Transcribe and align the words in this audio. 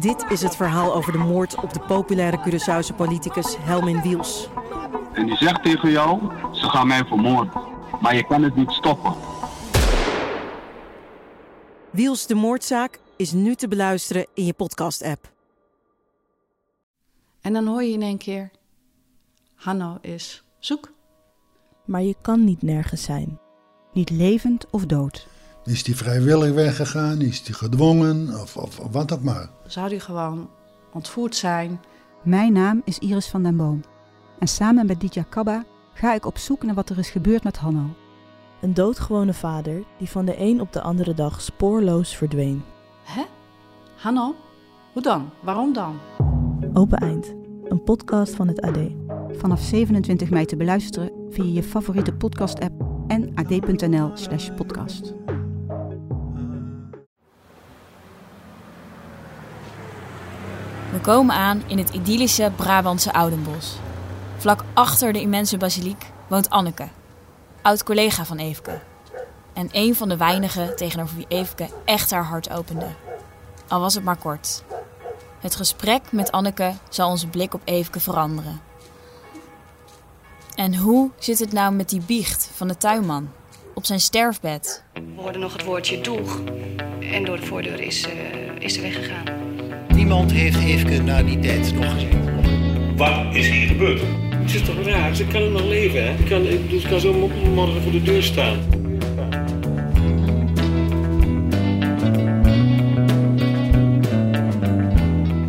Dit 0.00 0.24
is 0.28 0.42
het 0.42 0.56
verhaal 0.56 0.94
over 0.94 1.12
de 1.12 1.18
moord 1.18 1.54
op 1.54 1.72
de 1.72 1.80
populaire 1.80 2.38
Curaçaose 2.40 2.96
politicus 2.96 3.56
Helmin 3.58 4.02
Wiels. 4.02 4.48
En 5.12 5.26
die 5.26 5.36
zegt 5.36 5.62
tegen 5.62 5.90
jou, 5.90 6.20
ze 6.52 6.68
gaan 6.68 6.86
mij 6.86 7.04
vermoorden. 7.04 7.52
Maar 8.00 8.16
je 8.16 8.26
kan 8.26 8.42
het 8.42 8.56
niet 8.56 8.70
stoppen. 8.70 9.14
Wiels 11.90 12.26
de 12.26 12.34
moordzaak 12.34 13.00
is 13.16 13.32
nu 13.32 13.54
te 13.54 13.68
beluisteren 13.68 14.26
in 14.34 14.44
je 14.44 14.52
podcast-app. 14.52 15.32
En 17.40 17.52
dan 17.52 17.66
hoor 17.66 17.82
je 17.82 17.92
in 17.92 18.02
één 18.02 18.18
keer: 18.18 18.50
Hanno 19.54 19.98
is 20.00 20.44
zoek. 20.58 20.92
Maar 21.84 22.02
je 22.02 22.16
kan 22.22 22.44
niet 22.44 22.62
nergens 22.62 23.02
zijn. 23.02 23.38
Niet 23.92 24.10
levend 24.10 24.66
of 24.70 24.86
dood. 24.86 25.26
Is 25.64 25.82
die 25.82 25.96
vrijwillig 25.96 26.52
weggegaan? 26.52 27.20
Is 27.20 27.42
die 27.42 27.54
gedwongen? 27.54 28.40
Of, 28.40 28.56
of, 28.56 28.80
of 28.80 28.92
wat 28.92 29.12
ook 29.12 29.22
maar. 29.22 29.48
Zou 29.66 29.88
die 29.88 30.00
gewoon 30.00 30.48
ontvoerd 30.92 31.36
zijn? 31.36 31.80
Mijn 32.22 32.52
naam 32.52 32.82
is 32.84 32.98
Iris 32.98 33.28
van 33.28 33.42
den 33.42 33.56
Boom. 33.56 33.80
En 34.38 34.48
samen 34.48 34.86
met 34.86 35.00
Ditya 35.00 35.24
Kabba 35.28 35.64
ga 35.94 36.14
ik 36.14 36.26
op 36.26 36.38
zoek 36.38 36.62
naar 36.62 36.74
wat 36.74 36.90
er 36.90 36.98
is 36.98 37.10
gebeurd 37.10 37.44
met 37.44 37.56
Hanno. 37.56 37.86
Een 38.60 38.74
doodgewone 38.74 39.34
vader 39.34 39.82
die 39.98 40.08
van 40.08 40.24
de 40.24 40.40
een 40.40 40.60
op 40.60 40.72
de 40.72 40.80
andere 40.80 41.14
dag 41.14 41.40
spoorloos 41.40 42.16
verdween. 42.16 42.62
Hè? 43.02 43.22
Hanno? 43.96 44.34
Hoe 44.92 45.02
dan? 45.02 45.30
Waarom 45.42 45.72
dan? 45.72 45.98
Open 46.72 46.98
Eind, 46.98 47.34
een 47.64 47.82
podcast 47.82 48.34
van 48.34 48.48
het 48.48 48.60
AD. 48.60 48.78
Vanaf 49.32 49.60
27 49.60 50.30
mei 50.30 50.44
te 50.44 50.56
beluisteren 50.56 51.10
via 51.30 51.52
je 51.52 51.62
favoriete 51.62 52.12
podcast-app 52.12 52.84
en 53.06 53.34
ad.nl/slash 53.34 54.50
We 60.92 61.00
komen 61.00 61.34
aan 61.34 61.62
in 61.66 61.78
het 61.78 61.90
idyllische 61.90 62.52
Brabantse 62.56 63.12
Oudenbos. 63.12 63.76
Vlak 64.36 64.64
achter 64.74 65.12
de 65.12 65.20
immense 65.20 65.56
basiliek 65.56 66.06
woont 66.26 66.50
Anneke, 66.50 66.88
oud-collega 67.62 68.24
van 68.24 68.38
Eefke. 68.38 68.80
En 69.52 69.68
een 69.72 69.94
van 69.94 70.08
de 70.08 70.16
weinigen 70.16 70.76
tegenover 70.76 71.16
wie 71.16 71.24
Eefke 71.28 71.68
echt 71.84 72.10
haar 72.10 72.24
hart 72.24 72.50
opende. 72.50 72.86
Al 73.68 73.80
was 73.80 73.94
het 73.94 74.04
maar 74.04 74.16
kort. 74.16 74.62
Het 75.40 75.54
gesprek 75.54 76.02
met 76.10 76.32
Anneke 76.32 76.72
zal 76.88 77.10
onze 77.10 77.26
blik 77.26 77.54
op 77.54 77.60
Eefke 77.64 78.00
veranderen. 78.00 78.60
En 80.54 80.76
hoe 80.76 81.10
zit 81.18 81.38
het 81.38 81.52
nou 81.52 81.74
met 81.74 81.88
die 81.88 82.02
biecht 82.06 82.50
van 82.54 82.68
de 82.68 82.76
tuinman 82.76 83.30
op 83.74 83.84
zijn 83.84 84.00
sterfbed? 84.00 84.84
We 84.92 85.00
hoorden 85.16 85.40
nog 85.40 85.52
het 85.52 85.64
woordje 85.64 86.00
doeg 86.00 86.40
en 87.00 87.24
door 87.24 87.36
de 87.36 87.46
voordeur 87.46 87.80
is, 87.80 88.06
uh, 88.06 88.12
is 88.58 88.74
ze 88.74 88.80
weggegaan. 88.80 89.41
Niemand 89.94 90.32
heeft 90.32 90.58
Eefke 90.58 91.02
na 91.02 91.22
die 91.22 91.38
tijd 91.38 91.74
nog 91.74 91.92
gezien. 91.92 92.08
Wat 92.96 93.34
is 93.34 93.48
hier 93.48 93.66
gebeurd? 93.66 94.00
Het 94.30 94.54
is 94.54 94.62
toch 94.62 94.86
raar, 94.86 95.14
ze 95.14 95.26
kan 95.26 95.52
nog 95.52 95.64
leven 95.68 96.04
hè? 96.04 96.16
Ze 96.16 96.22
kan, 96.22 96.42
dus 96.68 96.88
kan 96.88 97.00
zo 97.00 97.30
morgen 97.54 97.82
voor 97.82 97.92
de 97.92 98.02
deur 98.02 98.22
staan. 98.22 98.56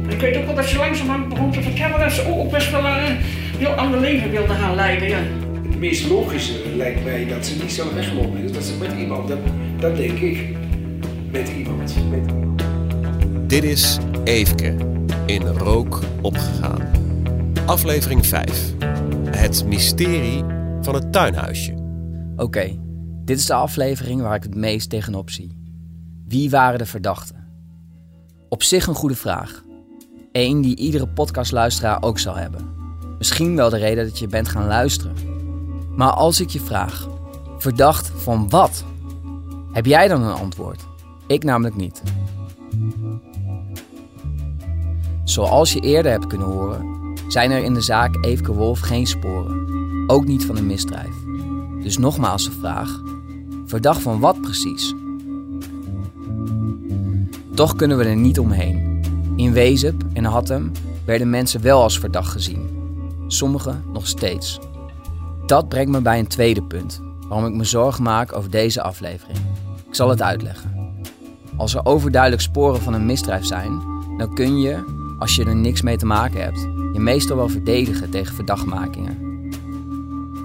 Ik 0.09 0.19
weet 0.19 0.37
ook 0.37 0.45
wel 0.45 0.55
dat 0.55 0.65
ze 0.65 0.77
langzamerhand 0.77 1.29
begon 1.29 1.51
te 1.51 1.61
vertellen 1.61 1.99
dat 1.99 2.11
ze 2.11 2.27
ook 2.27 2.51
best 2.51 2.71
wel... 2.71 2.81
Uh, 2.81 3.03
heel 3.57 3.71
ander 3.71 3.99
leven 3.99 4.31
wilde 4.31 4.53
gaan 4.53 4.75
leiden. 4.75 5.07
Ja. 5.07 5.19
Het 5.63 5.79
meest 5.79 6.09
logische 6.09 6.53
lijkt 6.75 7.03
mij 7.03 7.25
dat 7.27 7.45
ze 7.45 7.55
niet 7.61 7.71
zelf 7.71 7.93
weggelopen 7.93 8.43
is. 8.43 8.51
Dat 8.51 8.63
ze 8.63 8.73
met 8.79 8.91
iemand, 8.99 9.27
dat, 9.27 9.37
dat 9.79 9.97
denk 9.97 10.19
ik. 10.19 10.47
Met 11.31 11.51
iemand. 11.57 11.95
Met 12.09 12.19
iemand. 12.27 12.63
Dit 13.49 13.63
is 13.63 13.97
Eefke, 14.23 14.75
in 15.25 15.47
rook 15.47 15.99
opgegaan. 16.21 16.91
Aflevering 17.65 18.25
5. 18.25 18.73
Het 19.29 19.65
mysterie 19.65 20.43
van 20.81 20.93
het 20.93 21.11
tuinhuisje. 21.11 21.73
Oké, 22.35 22.79
dit 23.25 23.37
is 23.37 23.45
de 23.45 23.53
aflevering 23.53 24.21
waar 24.21 24.35
ik 24.35 24.43
het 24.43 24.55
meest 24.55 24.89
tegenop 24.89 25.29
zie. 25.29 25.57
Wie 26.27 26.49
waren 26.49 26.79
de 26.79 26.85
verdachten? 26.85 27.47
Op 28.49 28.63
zich 28.63 28.87
een 28.87 28.95
goede 28.95 29.15
vraag. 29.15 29.63
Eén 30.31 30.61
die 30.61 30.75
iedere 30.75 31.07
podcastluisteraar 31.07 32.01
ook 32.01 32.19
zal 32.19 32.35
hebben. 32.35 32.69
Misschien 33.17 33.55
wel 33.55 33.69
de 33.69 33.77
reden 33.77 34.05
dat 34.05 34.19
je 34.19 34.27
bent 34.27 34.47
gaan 34.47 34.67
luisteren. 34.67 35.15
Maar 35.95 36.11
als 36.11 36.39
ik 36.39 36.49
je 36.49 36.59
vraag, 36.59 37.07
verdacht 37.57 38.11
van 38.15 38.49
wat? 38.49 38.83
Heb 39.71 39.85
jij 39.85 40.07
dan 40.07 40.21
een 40.21 40.35
antwoord? 40.35 40.85
Ik 41.27 41.43
namelijk 41.43 41.75
niet. 41.75 42.01
Zoals 45.23 45.73
je 45.73 45.79
eerder 45.79 46.11
hebt 46.11 46.27
kunnen 46.27 46.47
horen, 46.47 47.13
zijn 47.27 47.51
er 47.51 47.63
in 47.63 47.73
de 47.73 47.81
zaak 47.81 48.25
Eefke 48.25 48.53
Wolf 48.53 48.79
geen 48.79 49.07
sporen. 49.07 49.65
Ook 50.07 50.25
niet 50.25 50.45
van 50.45 50.57
een 50.57 50.65
misdrijf. 50.65 51.15
Dus 51.81 51.97
nogmaals 51.97 52.43
de 52.43 52.51
vraag, 52.51 53.01
verdacht 53.65 54.01
van 54.01 54.19
wat 54.19 54.41
precies? 54.41 54.93
Toch 57.53 57.75
kunnen 57.75 57.97
we 57.97 58.03
er 58.03 58.15
niet 58.15 58.39
omheen. 58.39 59.01
In 59.35 59.53
Wezep 59.53 60.03
en 60.13 60.23
Hattem 60.23 60.71
werden 61.05 61.29
mensen 61.29 61.61
wel 61.61 61.81
als 61.81 61.99
verdacht 61.99 62.31
gezien 62.31 62.81
sommigen 63.33 63.83
nog 63.93 64.07
steeds. 64.07 64.59
Dat 65.45 65.69
brengt 65.69 65.91
me 65.91 66.01
bij 66.01 66.19
een 66.19 66.27
tweede 66.27 66.63
punt, 66.63 67.01
waarom 67.27 67.47
ik 67.47 67.53
me 67.53 67.63
zorgen 67.63 68.03
maak 68.03 68.35
over 68.35 68.49
deze 68.49 68.81
aflevering. 68.81 69.37
Ik 69.87 69.95
zal 69.95 70.09
het 70.09 70.21
uitleggen. 70.21 70.71
Als 71.57 71.75
er 71.75 71.85
overduidelijk 71.85 72.41
sporen 72.41 72.81
van 72.81 72.93
een 72.93 73.05
misdrijf 73.05 73.45
zijn, 73.45 73.81
dan 74.17 74.33
kun 74.33 74.59
je, 74.59 74.83
als 75.19 75.35
je 75.35 75.45
er 75.45 75.55
niks 75.55 75.81
mee 75.81 75.97
te 75.97 76.05
maken 76.05 76.41
hebt, 76.41 76.59
je 76.93 76.99
meestal 76.99 77.35
wel 77.35 77.49
verdedigen 77.49 78.09
tegen 78.09 78.35
verdachtmakingen. 78.35 79.17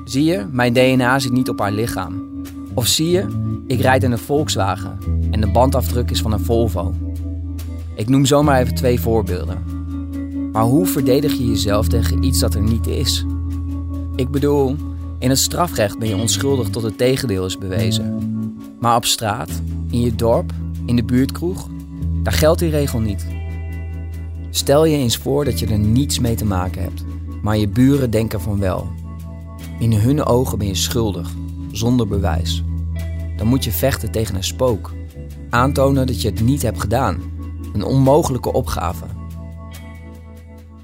Zie 0.05 0.25
je, 0.25 0.47
mijn 0.51 0.73
DNA 0.73 1.19
zit 1.19 1.33
niet 1.33 1.49
op 1.49 1.59
haar 1.59 1.73
lichaam. 1.73 2.43
Of 2.75 2.87
zie 2.87 3.11
je, 3.11 3.27
ik 3.67 3.81
rijd 3.81 4.03
in 4.03 4.13
een 4.13 4.19
Volkswagen 4.19 4.99
en 5.31 5.41
de 5.41 5.51
bandafdruk 5.51 6.11
is 6.11 6.21
van 6.21 6.33
een 6.33 6.45
Volvo. 6.45 6.95
Ik 7.95 8.09
noem 8.09 8.25
zomaar 8.25 8.61
even 8.61 8.75
twee 8.75 9.01
voorbeelden. 9.01 9.63
Maar 10.53 10.65
hoe 10.65 10.87
verdedig 10.87 11.33
je 11.33 11.47
jezelf 11.47 11.89
tegen 11.89 12.23
iets 12.23 12.39
dat 12.39 12.55
er 12.55 12.63
niet 12.63 12.87
is? 12.87 13.25
Ik 14.17 14.31
bedoel, 14.31 14.77
in 15.19 15.29
het 15.29 15.39
strafrecht 15.39 15.99
ben 15.99 16.09
je 16.09 16.17
onschuldig 16.17 16.69
tot 16.69 16.83
het 16.83 16.99
tegendeel 16.99 17.45
is 17.45 17.59
bewezen. 17.59 18.19
Maar 18.81 18.97
op 18.97 19.05
straat, 19.05 19.51
in 19.91 20.01
je 20.01 20.15
dorp, 20.15 20.53
in 20.87 20.97
de 20.97 21.05
buurtkroeg, 21.05 21.69
daar 22.23 22.33
geldt 22.33 22.59
die 22.59 22.71
regel 22.71 23.01
niet. 23.01 23.27
Stel 24.51 24.85
je 24.85 24.97
eens 24.97 25.17
voor 25.17 25.45
dat 25.45 25.59
je 25.59 25.67
er 25.67 25.79
niets 25.79 26.19
mee 26.19 26.35
te 26.35 26.45
maken 26.45 26.83
hebt, 26.83 27.05
maar 27.43 27.57
je 27.57 27.69
buren 27.69 28.11
denken 28.11 28.41
van 28.41 28.59
wel. 28.59 28.89
In 29.79 29.93
hun 29.93 30.25
ogen 30.25 30.59
ben 30.59 30.67
je 30.67 30.75
schuldig, 30.75 31.31
zonder 31.73 32.09
bewijs. 32.09 32.63
Dan 33.37 33.47
moet 33.47 33.65
je 33.65 33.73
vechten 33.73 34.11
tegen 34.11 34.35
een 34.35 34.45
spook. 34.45 34.93
Aantonen 35.51 36.07
dat 36.07 36.23
je 36.23 36.29
het 36.29 36.41
niet 36.41 36.63
hebt 36.63 36.81
gedaan. 36.81 37.21
Een 37.73 37.85
onmogelijke 37.85 38.53
opgave. 38.53 39.05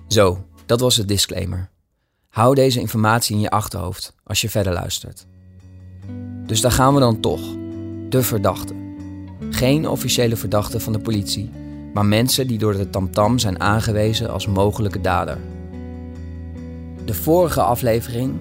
Zo, 0.06 0.44
dat 0.66 0.80
was 0.80 0.97
het 0.97 1.08
disclaimer. 1.08 1.70
Hou 2.28 2.54
deze 2.54 2.80
informatie 2.80 3.34
in 3.34 3.41
je 3.41 3.50
achterhoofd 3.50 4.14
als 4.24 4.41
je 4.41 4.50
verder 4.50 4.72
luistert. 4.72 5.26
Dus 6.47 6.60
daar 6.60 6.72
gaan 6.72 6.94
we 6.94 7.00
dan 7.00 7.20
toch. 7.20 7.41
De 8.08 8.22
verdachte. 8.22 8.74
Geen 9.50 9.88
officiële 9.88 10.36
verdachte 10.36 10.80
van 10.80 10.92
de 10.92 10.98
politie, 10.98 11.50
maar 11.94 12.06
mensen 12.06 12.47
die 12.47 12.59
door 12.59 12.77
de 12.77 12.91
tamtam 12.91 13.38
zijn 13.38 13.60
aangewezen 13.60 14.31
als 14.31 14.47
mogelijke 14.47 15.00
dader. 15.00 15.38
De 17.05 17.15
vorige 17.15 17.60
aflevering 17.62 18.32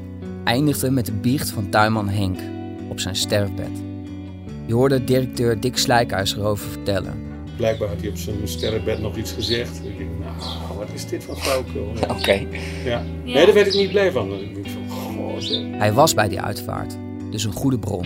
eindigde 0.43 0.91
met 0.91 1.05
de 1.05 1.11
biecht 1.11 1.49
van 1.49 1.69
tuinman 1.69 2.09
Henk 2.09 2.39
op 2.89 2.99
zijn 2.99 3.15
sterfbed. 3.15 3.81
Je 4.65 4.73
hoorde 4.73 5.03
directeur 5.03 5.59
Dick 5.59 5.77
Slijkhuis 5.77 6.35
erover 6.35 6.69
vertellen. 6.69 7.13
Blijkbaar 7.55 7.87
had 7.87 7.99
hij 7.99 8.09
op 8.09 8.17
zijn 8.17 8.47
sterrenbed 8.47 8.99
nog 8.99 9.15
iets 9.15 9.31
gezegd. 9.31 9.81
Ik 9.83 9.97
denk, 9.97 10.09
nou, 10.19 10.77
wat 10.77 10.87
is 10.93 11.07
dit 11.07 11.23
van 11.23 11.37
flauwkul? 11.37 11.93
Oké. 12.17 12.45
Ja. 12.85 13.03
Nee, 13.23 13.45
daar 13.45 13.53
werd 13.53 13.67
ik 13.67 13.73
niet 13.73 13.91
blij 13.91 14.11
van. 14.11 14.33
Ik 14.33 14.53
denk 14.53 14.67
van, 14.67 15.79
Hij 15.79 15.93
was 15.93 16.13
bij 16.13 16.27
die 16.27 16.41
uitvaart, 16.41 16.97
dus 17.31 17.43
een 17.43 17.51
goede 17.51 17.79
bron. 17.79 18.05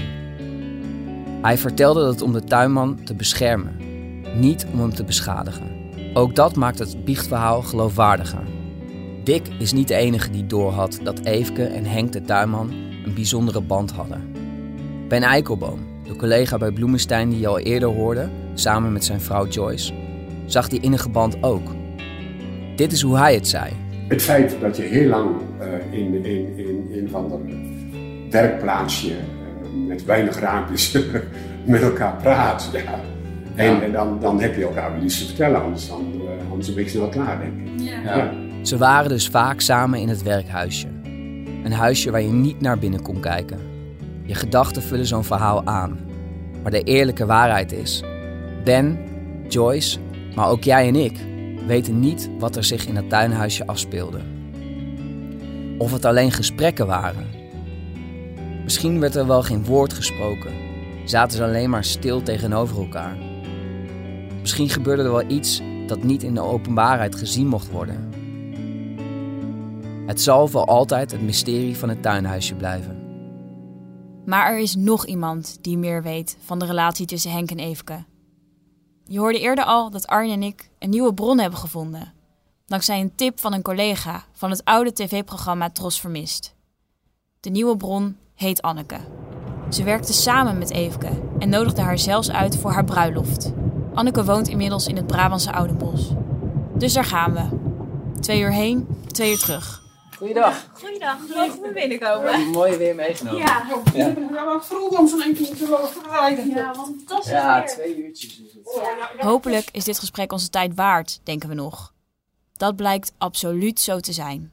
Hij 1.41 1.57
vertelde 1.57 2.07
het 2.07 2.21
om 2.21 2.33
de 2.33 2.43
tuinman 2.43 2.99
te 3.03 3.13
beschermen, 3.13 3.75
niet 4.39 4.65
om 4.73 4.79
hem 4.79 4.93
te 4.93 5.03
beschadigen. 5.03 5.75
Ook 6.13 6.35
dat 6.35 6.55
maakt 6.55 6.79
het 6.79 7.05
biechtverhaal 7.05 7.61
geloofwaardiger. 7.61 8.43
Dick 9.23 9.47
is 9.59 9.73
niet 9.73 9.87
de 9.87 9.95
enige 9.95 10.31
die 10.31 10.45
doorhad 10.45 10.99
dat 11.03 11.19
Eefke 11.23 11.63
en 11.63 11.85
Henk 11.85 12.11
de 12.11 12.21
tuinman 12.21 12.71
een 13.05 13.13
bijzondere 13.13 13.61
band 13.61 13.91
hadden. 13.91 14.21
Ben 15.07 15.23
Eikelboom, 15.23 15.79
de 16.03 16.15
collega 16.15 16.57
bij 16.57 16.71
Bloemenstein 16.71 17.29
die 17.29 17.39
je 17.39 17.47
al 17.47 17.59
eerder 17.59 17.89
hoorde, 17.89 18.29
samen 18.53 18.91
met 18.91 19.05
zijn 19.05 19.21
vrouw 19.21 19.47
Joyce, 19.47 19.93
zag 20.45 20.69
die 20.69 20.79
innige 20.79 21.09
band 21.09 21.43
ook. 21.43 21.75
Dit 22.75 22.91
is 22.91 23.01
hoe 23.01 23.17
hij 23.17 23.33
het 23.33 23.47
zei. 23.47 23.71
Het 24.07 24.21
feit 24.21 24.57
dat 24.61 24.77
je 24.77 24.83
heel 24.83 25.09
lang 25.09 25.29
uh, 25.61 25.99
in, 25.99 26.25
in, 26.25 26.57
in, 26.57 26.91
in 26.91 27.09
van 27.09 27.41
werkplaatsje 28.29 29.09
uh, 29.09 29.87
met 29.87 30.05
weinig 30.05 30.39
raampjes 30.39 30.97
met 31.65 31.81
elkaar 31.81 32.15
praat, 32.15 32.69
ja, 32.73 32.99
En, 33.57 33.83
en 33.83 33.91
dan, 33.91 34.19
dan 34.19 34.41
heb 34.41 34.55
je 34.55 34.63
elkaar 34.63 34.93
wel 34.93 35.03
iets 35.03 35.19
te 35.19 35.25
vertellen, 35.25 35.61
anders, 35.61 35.87
dan, 35.87 36.11
uh, 36.15 36.51
anders 36.51 36.73
ben 36.73 36.83
je 36.83 36.89
snel 36.89 37.09
klaar, 37.09 37.39
denk 37.39 37.53
ik. 37.53 37.85
Ja. 37.85 38.17
Ja. 38.17 38.31
Ze 38.61 38.77
waren 38.77 39.09
dus 39.09 39.27
vaak 39.27 39.61
samen 39.61 39.99
in 39.99 40.09
het 40.09 40.23
werkhuisje. 40.23 40.87
Een 41.63 41.71
huisje 41.71 42.11
waar 42.11 42.21
je 42.21 42.31
niet 42.31 42.61
naar 42.61 42.79
binnen 42.79 43.01
kon 43.01 43.19
kijken. 43.19 43.59
Je 44.23 44.33
gedachten 44.33 44.81
vullen 44.81 45.05
zo'n 45.05 45.23
verhaal 45.23 45.65
aan. 45.65 45.99
Maar 46.61 46.71
de 46.71 46.83
eerlijke 46.83 47.25
waarheid 47.25 47.71
is: 47.71 48.03
Ben, 48.63 48.99
Joyce, 49.47 49.99
maar 50.35 50.47
ook 50.47 50.63
jij 50.63 50.87
en 50.87 50.95
ik 50.95 51.17
weten 51.67 51.99
niet 51.99 52.29
wat 52.39 52.55
er 52.55 52.63
zich 52.63 52.87
in 52.87 52.95
het 52.95 53.09
tuinhuisje 53.09 53.67
afspeelde. 53.67 54.19
Of 55.77 55.91
het 55.91 56.05
alleen 56.05 56.31
gesprekken 56.31 56.87
waren. 56.87 57.25
Misschien 58.63 58.99
werd 58.99 59.15
er 59.15 59.27
wel 59.27 59.43
geen 59.43 59.65
woord 59.65 59.93
gesproken. 59.93 60.51
Zaten 61.05 61.37
ze 61.37 61.43
alleen 61.43 61.69
maar 61.69 61.83
stil 61.83 62.23
tegenover 62.23 62.77
elkaar. 62.77 63.26
Misschien 64.47 64.69
gebeurde 64.69 65.03
er 65.03 65.11
wel 65.11 65.29
iets 65.29 65.61
dat 65.87 66.03
niet 66.03 66.23
in 66.23 66.33
de 66.33 66.41
openbaarheid 66.41 67.15
gezien 67.15 67.47
mocht 67.47 67.71
worden. 67.71 68.09
Het 70.05 70.21
zal 70.21 70.47
voor 70.47 70.65
altijd 70.65 71.11
het 71.11 71.21
mysterie 71.21 71.77
van 71.77 71.89
het 71.89 72.01
tuinhuisje 72.01 72.55
blijven. 72.55 72.99
Maar 74.25 74.51
er 74.51 74.59
is 74.59 74.75
nog 74.75 75.05
iemand 75.05 75.57
die 75.61 75.77
meer 75.77 76.03
weet 76.03 76.37
van 76.45 76.59
de 76.59 76.65
relatie 76.65 77.05
tussen 77.05 77.31
Henk 77.31 77.51
en 77.51 77.59
Eefke. 77.59 78.03
Je 79.03 79.19
hoorde 79.19 79.39
eerder 79.39 79.65
al 79.65 79.89
dat 79.89 80.07
Arjen 80.07 80.33
en 80.33 80.43
ik 80.43 80.69
een 80.79 80.89
nieuwe 80.89 81.13
bron 81.13 81.39
hebben 81.39 81.59
gevonden. 81.59 82.13
Dankzij 82.65 82.99
een 82.99 83.15
tip 83.15 83.39
van 83.39 83.53
een 83.53 83.61
collega 83.61 84.23
van 84.31 84.49
het 84.49 84.65
oude 84.65 84.93
tv-programma 84.93 85.69
Tros 85.69 85.99
Vermist. 85.99 86.55
De 87.39 87.49
nieuwe 87.49 87.77
bron 87.77 88.17
heet 88.35 88.61
Anneke. 88.61 88.99
Ze 89.69 89.83
werkte 89.83 90.13
samen 90.13 90.57
met 90.57 90.71
Eefke 90.71 91.09
en 91.39 91.49
nodigde 91.49 91.81
haar 91.81 91.99
zelfs 91.99 92.31
uit 92.31 92.57
voor 92.57 92.71
haar 92.71 92.85
bruiloft. 92.85 93.53
Anneke 93.97 94.23
woont 94.25 94.47
inmiddels 94.47 94.87
in 94.87 94.95
het 94.95 95.07
Brabantse 95.07 95.51
Oudenbos. 95.51 96.09
Dus 96.73 96.93
daar 96.93 97.05
gaan 97.05 97.33
we. 97.33 97.45
Twee 98.21 98.39
uur 98.41 98.51
heen, 98.51 98.87
twee 99.11 99.31
uur 99.31 99.37
terug. 99.37 99.83
Goeiedag. 100.17 100.69
Goeiedag, 100.73 101.17
mogen 101.35 101.61
we 101.61 101.71
binnenkomen? 101.73 102.47
Mooi 102.47 102.77
weer 102.77 102.95
meegenomen. 102.95 103.39
Ja. 103.41 103.65
Ja. 103.93 104.45
wat 104.45 104.65
vroeg 104.65 104.99
om 104.99 105.07
zo'n 105.07 105.21
enkele 105.21 105.47
te 105.49 106.01
rijden. 106.09 106.49
Ja, 106.49 106.73
fantastisch 106.73 107.31
Ja, 107.31 107.59
weer. 107.59 107.67
twee 107.67 107.97
uurtjes 108.05 108.39
is 108.39 108.53
het. 108.53 109.21
Hopelijk 109.21 109.69
is 109.71 109.83
dit 109.83 109.99
gesprek 109.99 110.31
onze 110.31 110.49
tijd 110.49 110.75
waard, 110.75 111.19
denken 111.23 111.49
we 111.49 111.55
nog. 111.55 111.93
Dat 112.53 112.75
blijkt 112.75 113.13
absoluut 113.17 113.79
zo 113.79 113.99
te 113.99 114.13
zijn. 114.13 114.51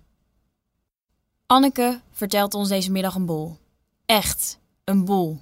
Anneke 1.47 2.01
vertelt 2.11 2.55
ons 2.55 2.69
deze 2.69 2.91
middag 2.91 3.15
een 3.15 3.27
bol. 3.27 3.57
Echt, 4.07 4.59
een 4.85 5.05
bol. 5.05 5.39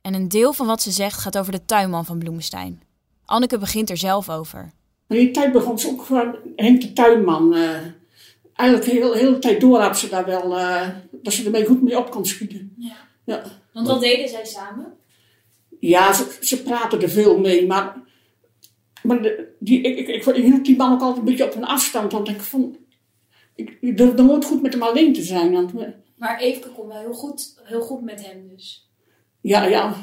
En 0.00 0.14
een 0.14 0.28
deel 0.28 0.52
van 0.52 0.66
wat 0.66 0.82
ze 0.82 0.90
zegt 0.90 1.20
gaat 1.20 1.38
over 1.38 1.52
de 1.52 1.64
tuinman 1.64 2.04
van 2.04 2.18
Bloemenstein. 2.18 2.82
Anneke 3.24 3.58
begint 3.58 3.90
er 3.90 3.96
zelf 3.96 4.30
over. 4.30 4.72
In 5.08 5.16
die 5.16 5.30
tijd 5.30 5.52
begon 5.52 5.78
ze 5.78 5.88
ook 5.88 6.02
gewoon 6.04 6.36
Henk 6.56 6.80
de 6.80 6.92
tuinman. 6.92 7.54
eh, 7.54 7.76
eigenlijk 8.54 8.90
de 8.90 8.96
hele, 8.98 9.16
hele 9.16 9.38
tijd 9.38 9.60
door 9.60 9.80
had 9.80 9.98
ze 9.98 10.08
daar 10.08 10.24
wel, 10.26 10.58
eh, 10.58 10.88
dat 11.12 11.32
ze 11.32 11.44
ermee 11.44 11.66
goed 11.66 11.82
mee 11.82 11.98
op 11.98 12.10
kon 12.10 12.26
schieten. 12.26 12.74
Ja. 12.78 12.96
Ja, 13.24 13.42
Want 13.72 13.86
wat 13.86 14.00
deden 14.00 14.28
zij 14.28 14.44
samen? 14.44 14.92
ja 15.80 16.12
ze, 16.12 16.36
ze 16.40 16.62
praten 16.62 17.02
er 17.02 17.08
veel 17.08 17.38
mee, 17.38 17.66
maar, 17.66 17.96
maar 19.02 19.22
de- 19.22 19.48
die, 19.58 19.80
ik, 19.80 19.98
ik, 19.98 20.08
ik, 20.08 20.26
ik 20.36 20.44
hield 20.44 20.64
die 20.64 20.76
man 20.76 20.92
ook 20.92 21.00
altijd 21.00 21.18
een 21.18 21.24
beetje 21.24 21.44
op 21.44 21.54
een 21.54 21.64
afstand, 21.64 22.12
want 22.12 22.28
ik 22.28 22.40
vond, 22.40 22.76
ik, 23.54 23.76
ik 23.80 23.96
durfde 23.96 24.22
nooit 24.22 24.44
goed 24.44 24.62
met 24.62 24.72
hem 24.72 24.82
alleen 24.82 25.12
te 25.12 25.22
zijn. 25.22 25.52
Want, 25.52 25.72
Maar 26.16 26.38
Eefke 26.40 26.68
kon 26.68 26.88
wel 26.88 26.98
heel 27.00 27.12
goed, 27.12 27.60
heel 27.62 27.80
goed 27.80 28.02
met 28.02 28.26
hem 28.26 28.48
dus. 28.48 28.88
ja, 29.40 29.64
ja, 29.66 29.96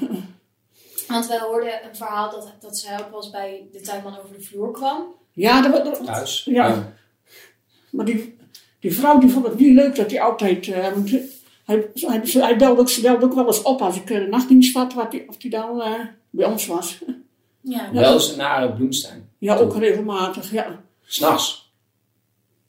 Want 1.11 1.27
wij 1.27 1.39
hoorden 1.39 1.73
een 1.89 1.95
verhaal 1.95 2.31
dat, 2.31 2.53
dat 2.59 2.77
zij 2.77 2.99
ook 2.99 3.09
wel 3.09 3.21
eens 3.21 3.29
bij 3.29 3.67
de 3.71 3.81
tuinman 3.81 4.17
over 4.17 4.37
de 4.37 4.43
vloer 4.43 4.71
kwam. 4.71 5.03
ja, 5.33 5.61
dat, 5.61 5.85
dat, 5.85 6.05
Thuis. 6.05 6.43
Ja. 6.45 6.93
Maar 7.89 8.05
die, 8.05 8.37
die 8.79 8.93
vrouw 8.95 9.19
die 9.19 9.29
vond 9.29 9.45
het 9.45 9.59
niet 9.59 9.73
leuk 9.75 9.95
dat 9.95 10.11
hij 10.11 10.21
altijd. 10.21 10.67
eh, 10.67 10.89
want 10.93 11.09
hij, 11.65 11.89
hij, 11.93 12.21
hij 12.33 12.57
belde 12.57 12.81
ook, 12.81 12.89
ze 12.89 13.01
belde 13.01 13.25
ook 13.25 13.33
wel 13.33 13.47
eens 13.47 13.61
op 13.61 13.81
als 13.81 13.95
ik 13.95 14.09
eh, 14.09 14.17
de 14.19 14.27
nachtdienst 14.27 14.75
had, 14.75 14.93
wat 14.93 15.11
die, 15.11 15.27
of 15.29 15.35
hij 15.41 15.49
dan 15.49 15.81
eh, 15.81 15.99
bij 16.29 16.45
ons 16.45 16.65
was. 16.65 16.97
Ja. 17.61 17.91
Wel 17.93 18.13
eens 18.13 18.35
naar 18.35 18.73
Bloemstein. 18.73 19.29
Ja, 19.37 19.55
ook 19.55 19.75
regelmatig, 19.77 20.51
ja. 20.51 20.81
S'nachts. 21.05 21.71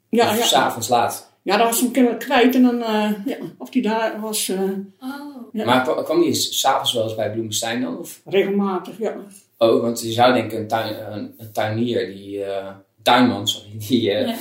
Ja, 0.09 0.29
of 0.31 0.37
ja. 0.37 0.43
s'avonds 0.45 0.87
laat. 0.87 1.31
ja, 1.41 1.57
dan 1.57 1.65
was 1.65 1.79
hem 1.81 2.17
kwijt 2.17 2.55
en 2.55 2.61
dan, 2.63 2.81
eh, 2.81 3.11
ja, 3.25 3.35
of 3.57 3.73
hij 3.73 3.81
daar 3.81 4.19
was, 4.21 4.49
eh, 4.49 4.61
Oh. 4.99 5.22
Ja. 5.53 5.65
Maar 5.65 5.83
kwa- 5.83 6.03
kwam 6.03 6.21
die 6.21 6.33
s'avonds 6.33 6.93
wel 6.93 7.03
eens 7.03 7.15
bij 7.15 7.31
Bloemstein 7.31 7.81
dan? 7.81 7.97
Of? 7.97 8.21
regelmatig, 8.25 8.97
ja. 8.99 9.15
Oh, 9.57 9.81
want 9.81 10.01
je 10.01 10.11
zou 10.11 10.33
denken, 10.33 10.59
een, 10.59 10.67
tuin, 10.67 11.13
een, 11.13 11.33
een 11.37 11.51
tuinier, 11.51 12.05
die, 12.13 12.43
eh, 12.43 12.67
tuinman, 13.01 13.47
sorry, 13.47 13.69
die, 13.87 14.11
eh, 14.11 14.27
Ja. 14.27 14.35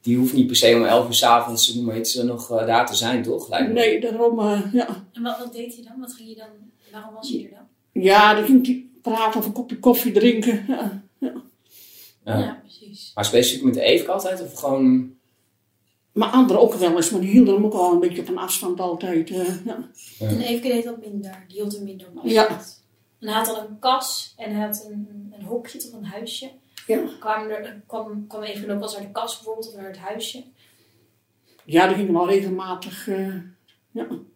die 0.00 0.16
hoeft 0.16 0.32
niet 0.32 0.46
per 0.46 0.56
se 0.56 0.74
om 0.74 0.84
11 0.84 1.06
uur 1.06 1.14
s'avonds 1.14 1.74
noem 1.74 1.84
maar 1.84 1.98
iets, 1.98 2.14
nog 2.14 2.50
eh, 2.50 2.66
daar 2.66 2.86
te 2.86 2.94
zijn, 2.94 3.22
toch? 3.22 3.48
Lijkt 3.48 3.66
me. 3.68 3.72
Nee, 3.72 4.00
daarom, 4.00 4.38
eh, 4.40 4.60
ja. 4.72 5.04
En 5.12 5.22
wat, 5.22 5.38
wat 5.38 5.52
deed 5.52 5.74
hij 5.74 5.84
dan? 5.84 6.00
Wat 6.00 6.12
ging 6.12 6.28
je 6.28 6.34
dan? 6.36 6.48
Waarom 6.92 7.14
was 7.14 7.28
hij 7.30 7.44
er 7.44 7.50
dan? 7.50 8.02
Ja, 8.02 8.34
dan 8.34 8.44
ging 8.44 8.66
hij 8.66 8.86
praten 9.02 9.40
of 9.40 9.46
een 9.46 9.52
kopje 9.52 9.78
koffie 9.78 10.12
drinken. 10.12 10.64
Ja. 10.68 11.02
Ja. 11.18 11.32
Ja, 12.38 12.60
precies. 12.62 13.10
Maar 13.14 13.24
specifiek 13.24 13.62
met 13.64 13.74
de 13.74 13.80
Eefke 13.82 14.10
altijd? 14.12 14.42
Of 14.42 14.54
gewoon... 14.54 15.14
Maar 16.16 16.28
anderen 16.28 16.62
ook 16.62 16.74
wel 16.74 16.96
eens, 16.96 17.10
maar 17.10 17.20
die 17.20 17.30
hielden 17.30 17.54
hem 17.54 17.64
ook 17.64 17.72
al 17.74 17.92
een 17.92 18.00
beetje 18.00 18.22
op 18.22 18.28
een 18.28 18.38
afstand 18.38 18.80
altijd. 18.80 19.30
eh, 19.30 19.64
ja. 19.66 19.88
En 20.20 20.40
Eefke 20.40 20.68
deed 20.68 20.84
dat 20.84 21.00
minder. 21.00 21.44
Die 21.48 21.56
hield 21.56 21.72
hem 21.74 21.84
minder 21.84 22.06
op 22.14 22.20
Ja. 22.24 22.42
afstand. 22.42 22.84
En 23.20 23.28
hij 23.28 23.36
had 23.36 23.46
dan 23.46 23.56
een 23.66 23.78
kas 23.78 24.34
en 24.36 24.54
hij 24.56 24.66
had 24.66 24.86
een, 24.90 25.32
een 25.38 25.44
hokje 25.44 25.78
toch 25.78 25.92
een 25.92 26.04
huisje. 26.04 26.50
Ja. 26.86 27.00
Kwam, 27.20 27.48
er, 27.48 27.82
kwam, 27.86 28.26
kwam 28.26 28.42
even 28.42 28.70
ook 28.70 28.78
wel 28.80 28.88
eens 28.94 28.98
de 29.06 29.10
kas 29.12 29.34
bijvoorbeeld 29.36 29.68
of 29.68 29.74
naar 29.74 29.86
het 29.86 29.98
huisje. 29.98 30.44
ja, 31.64 31.86
die 31.86 31.96
gingen 31.96 32.12
wel 32.12 32.28
regelmatig. 32.28 33.08
eh, 33.08 33.34
ja. 33.90 34.06
En 34.08 34.26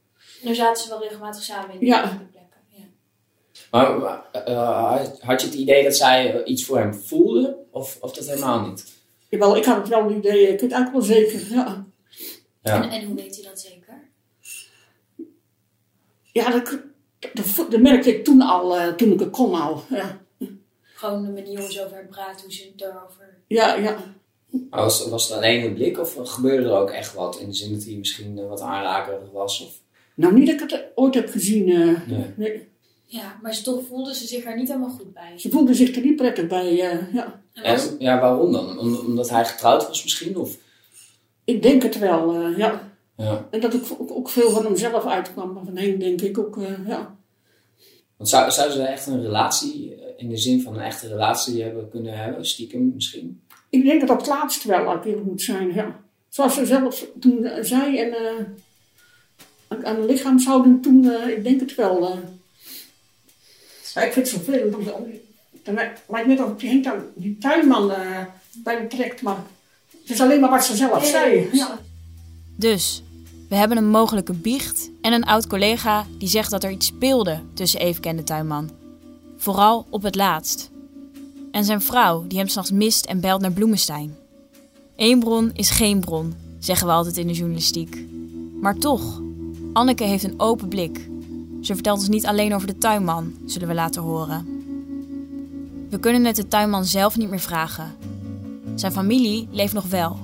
daar 0.44 0.54
zaten 0.54 0.82
ze 0.82 0.88
wel 0.88 1.02
regelmatig 1.02 1.42
samen 1.42 1.80
in 1.80 1.86
Ja. 1.86 2.02
de 2.02 2.08
plekken. 2.08 2.60
Ja. 2.68 2.84
Maar 3.70 4.24
eh, 4.44 5.08
had 5.20 5.40
je 5.40 5.46
het 5.46 5.56
idee 5.56 5.82
dat 5.84 5.96
zij 5.96 6.44
iets 6.44 6.64
voor 6.64 6.78
hem 6.78 6.94
voelde? 6.94 7.56
Of, 7.70 7.98
of 8.00 8.12
dat 8.12 8.26
helemaal 8.26 8.66
niet? 8.68 8.98
Jawel, 9.30 9.56
ik 9.56 9.64
had 9.64 9.76
het 9.76 9.88
wel 9.88 10.00
een 10.10 10.16
idee, 10.16 10.40
ik 10.42 10.48
weet 10.48 10.60
het 10.60 10.72
eigenlijk 10.72 10.92
wel 11.06 11.16
zeker. 11.16 11.54
Ja, 11.54 11.86
Ja. 12.62 12.82
En, 12.82 12.90
en 12.90 13.06
hoe 13.06 13.14
weet 13.16 13.36
je 13.36 13.42
dat 13.42 13.60
zeker? 13.60 14.08
ja 16.32 16.50
dat, 16.50 16.78
dat, 17.34 17.66
dat 17.70 17.80
merkte 17.80 18.16
ik 18.16 18.24
toen 18.24 18.42
al, 18.42 18.76
eh, 18.76 18.88
toen 18.94 19.12
ik 19.12 19.20
het 19.20 19.30
kon 19.30 19.54
al. 19.60 19.82
Ja, 19.90 20.20
Gewoon 20.94 21.22
de 21.22 21.30
manier 21.30 21.58
hoe 21.60 21.72
ze 21.72 21.84
over 21.86 22.06
praten, 22.10 22.42
hoe 22.44 22.52
ze 22.52 22.64
het 22.64 22.78
daarover... 22.78 23.36
ja. 23.46 23.74
ja. 23.74 23.96
Was, 24.70 25.08
was 25.08 25.28
het 25.28 25.36
alleen 25.36 25.64
een 25.64 25.74
blik 25.74 25.98
of 25.98 26.16
gebeurde 26.22 26.68
er 26.68 26.76
ook 26.76 26.90
echt 26.90 27.14
wat? 27.14 27.38
In 27.38 27.46
de 27.48 27.54
zin 27.54 27.72
dat 27.72 27.84
hij 27.84 27.94
misschien 27.94 28.48
wat 28.48 28.60
aanrakerig 28.60 29.30
was? 29.32 29.66
Of... 29.66 29.80
Nou, 30.14 30.34
niet 30.34 30.46
dat 30.46 30.60
ik 30.60 30.70
het 30.70 30.84
ooit 30.94 31.14
heb 31.14 31.30
gezien. 31.30 31.68
eh, 31.68 32.06
Nee. 32.08 32.24
nee. 32.36 32.68
Ja, 33.12 33.38
maar 33.42 33.54
ze 33.54 33.62
toch 33.62 33.80
voelden 33.88 34.14
ze 34.14 34.26
zich 34.26 34.44
er 34.44 34.56
niet 34.56 34.68
helemaal 34.68 34.88
goed 34.90 35.12
bij. 35.12 35.32
Ze 35.36 35.50
voelde 35.50 35.74
zich 35.74 35.96
er 35.96 36.02
niet 36.02 36.16
prettig 36.16 36.46
bij. 36.46 36.90
eh, 36.90 37.14
ja. 37.14 37.42
En 37.54 37.80
ja, 37.98 38.20
waarom 38.20 38.52
dan? 38.52 38.78
Om- 38.78 38.94
omdat 38.96 39.30
hij 39.30 39.44
getrouwd 39.44 39.86
was 39.88 40.02
misschien? 40.02 40.36
Of... 40.36 40.56
Ik 41.44 41.62
denk 41.62 41.82
het 41.82 41.98
wel, 41.98 42.34
eh, 42.34 42.56
ja. 42.58 42.92
Ja. 43.16 43.46
En 43.50 43.60
dat 43.60 43.74
ik 43.74 43.82
ook, 43.98 44.10
ook 44.10 44.28
veel 44.28 44.50
van 44.50 44.64
hemzelf 44.64 45.06
uitkwam, 45.06 45.52
maar 45.52 45.64
van 45.64 45.76
hem 45.76 45.98
denk 45.98 46.20
ik 46.20 46.38
ook, 46.38 46.56
eh, 46.58 46.86
ja. 46.86 47.16
Want 48.16 48.28
zou, 48.30 48.50
zou 48.50 48.70
ze 48.70 48.82
echt 48.82 49.06
een 49.06 49.22
relatie, 49.22 49.94
eh, 49.94 50.00
in 50.16 50.28
de 50.28 50.36
zin 50.36 50.62
van 50.62 50.74
een 50.74 50.80
echte 50.80 51.08
relatie 51.08 51.62
hebben 51.62 51.88
kunnen 51.90 52.18
hebben? 52.18 52.46
Stiekem 52.46 52.92
misschien? 52.94 53.40
Ik 53.70 53.84
denk 53.84 54.00
dat 54.00 54.10
op 54.10 54.18
het 54.18 54.26
laatst 54.26 54.64
wel 54.64 54.88
uitkering 54.88 55.24
moet 55.24 55.42
zijn, 55.42 55.74
ja. 55.74 56.00
Zoals 56.28 56.54
ze 56.54 56.66
zelf 56.66 57.06
toen 57.20 57.50
zei 57.60 57.98
en 57.98 58.12
eh, 58.12 58.44
aan- 59.68 59.86
aan 59.86 60.00
de 60.00 60.06
lichaamshouding 60.06 60.82
toen, 60.82 61.10
eh, 61.10 61.28
ik 61.28 61.44
denk 61.44 61.60
het 61.60 61.74
wel. 61.74 62.18
Ja, 63.94 64.02
ik 64.02 64.12
vind 64.12 64.30
het 64.30 64.36
zo 64.36 64.52
veel. 64.52 64.70
Dan 65.62 65.74
lijkt 65.74 66.26
net 66.26 66.40
of 66.40 66.56
die, 66.56 66.68
Henk 66.68 66.84
dan 66.84 67.02
die 67.14 67.38
tuinman 67.38 67.92
eh, 67.92 68.18
bij 68.52 68.74
hem 68.74 68.88
trekt, 68.88 69.22
maar 69.22 69.36
het 70.00 70.10
is 70.10 70.20
alleen 70.20 70.40
maar 70.40 70.50
wat 70.50 70.64
ze 70.64 70.76
zelf 70.76 71.06
zei. 71.06 71.48
Ja. 71.52 71.78
Dus, 72.56 73.02
we 73.48 73.54
hebben 73.54 73.76
een 73.76 73.88
mogelijke 73.88 74.32
biecht 74.32 74.90
en 75.00 75.12
een 75.12 75.24
oud 75.24 75.46
collega 75.46 76.06
die 76.18 76.28
zegt 76.28 76.50
dat 76.50 76.64
er 76.64 76.70
iets 76.70 76.86
speelde 76.86 77.40
tussen 77.54 77.80
Eefke 77.80 78.08
en 78.08 78.16
de 78.16 78.22
tuinman. 78.22 78.70
Vooral 79.36 79.86
op 79.90 80.02
het 80.02 80.14
laatst. 80.14 80.70
En 81.50 81.64
zijn 81.64 81.80
vrouw 81.80 82.24
die 82.26 82.38
hem 82.38 82.48
s'nachts 82.48 82.70
mist 82.70 83.06
en 83.06 83.20
belt 83.20 83.40
naar 83.40 83.52
Bloemenstein. 83.52 84.16
Eén 84.96 85.18
bron 85.18 85.50
is 85.54 85.70
geen 85.70 86.00
bron, 86.00 86.34
zeggen 86.58 86.86
we 86.86 86.92
altijd 86.92 87.16
in 87.16 87.26
de 87.26 87.32
journalistiek. 87.32 88.04
Maar 88.60 88.76
toch, 88.76 89.22
Anneke 89.72 90.04
heeft 90.04 90.24
een 90.24 90.40
open 90.40 90.68
blik. 90.68 91.09
Ze 91.60 91.74
vertelt 91.74 91.98
ons 91.98 92.08
niet 92.08 92.26
alleen 92.26 92.54
over 92.54 92.66
de 92.66 92.78
tuinman, 92.78 93.34
zullen 93.46 93.68
we 93.68 93.74
laten 93.74 94.02
horen. 94.02 94.58
We 95.90 95.98
kunnen 95.98 96.24
het 96.24 96.36
de 96.36 96.48
tuinman 96.48 96.84
zelf 96.84 97.16
niet 97.16 97.30
meer 97.30 97.40
vragen. 97.40 97.94
Zijn 98.74 98.92
familie 98.92 99.48
leeft 99.50 99.72
nog 99.72 99.86
wel. 99.86 100.18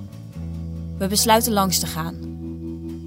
We 0.98 1.06
besluiten 1.06 1.52
langs 1.52 1.78
te 1.78 1.86
gaan. 1.86 2.14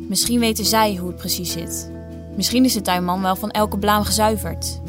Misschien 0.07 0.39
weten 0.39 0.65
zij 0.65 0.95
hoe 0.95 1.07
het 1.07 1.17
precies 1.17 1.51
zit. 1.51 1.91
Misschien 2.35 2.65
is 2.65 2.73
de 2.73 2.81
tuinman 2.81 3.21
wel 3.21 3.35
van 3.35 3.51
elke 3.51 3.77
blaam 3.77 4.03
gezuiverd. 4.03 4.81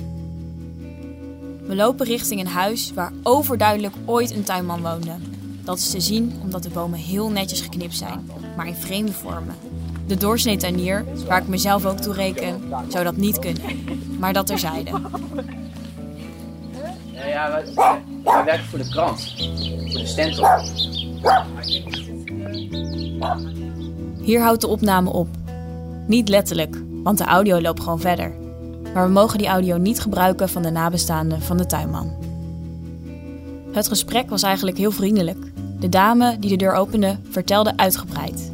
We 1.67 1.75
lopen 1.75 2.07
richting 2.07 2.41
een 2.41 2.47
huis 2.47 2.93
waar 2.93 3.13
overduidelijk 3.23 3.95
ooit 4.05 4.31
een 4.31 4.45
tuinman 4.45 4.83
woonde. 4.83 5.17
Dat 5.65 5.79
is 5.79 5.91
te 5.91 6.01
zien 6.01 6.33
omdat 6.43 6.63
de 6.63 6.71
bomen 6.71 6.99
heel 6.99 7.31
netjes 7.31 7.61
geknipt 7.61 7.97
zijn, 7.97 8.31
maar 8.57 8.67
in 8.67 8.75
vreemde 8.75 9.13
vormen. 9.13 9.55
De 10.11 10.17
doorsnee 10.17 10.57
tuinier, 10.57 11.05
waar 11.27 11.41
ik 11.41 11.49
mezelf 11.49 11.87
ook 11.87 11.97
toe 11.97 12.13
reken, 12.13 12.63
zou 12.89 13.05
dat 13.05 13.17
niet 13.17 13.39
kunnen. 13.39 13.63
Maar 14.19 14.33
dat 14.33 14.47
terzijde. 14.47 14.91
Ja, 17.13 17.27
ja 17.27 17.51
wij, 17.51 17.65
wij 18.25 18.45
werken 18.45 18.65
voor 18.65 18.79
de 18.79 18.89
krant. 18.89 19.35
Voor 19.91 20.01
de 20.01 20.07
Stentor. 20.07 20.63
Hier 24.21 24.41
houdt 24.41 24.61
de 24.61 24.67
opname 24.67 25.13
op. 25.13 25.29
Niet 26.07 26.29
letterlijk, 26.29 26.83
want 27.03 27.19
de 27.19 27.25
audio 27.25 27.61
loopt 27.61 27.83
gewoon 27.83 28.01
verder. 28.01 28.33
Maar 28.95 29.07
we 29.07 29.13
mogen 29.13 29.39
die 29.39 29.49
audio 29.49 29.77
niet 29.77 30.01
gebruiken 30.01 30.49
van 30.49 30.63
de 30.63 30.71
nabestaanden 30.71 31.43
van 31.43 31.57
de 31.57 31.67
tuinman. 31.67 32.13
Het 33.73 33.89
gesprek 33.89 34.31
was 34.31 34.43
eigenlijk 34.43 34.79
heel 34.79 34.91
vriendelijk. 34.91 35.53
De 35.81 35.89
dame 35.89 36.39
die 36.39 36.51
de 36.51 36.57
deur 36.57 36.73
opende 36.73 37.19
vertelde 37.31 37.77
uitgebreid. 37.77 38.53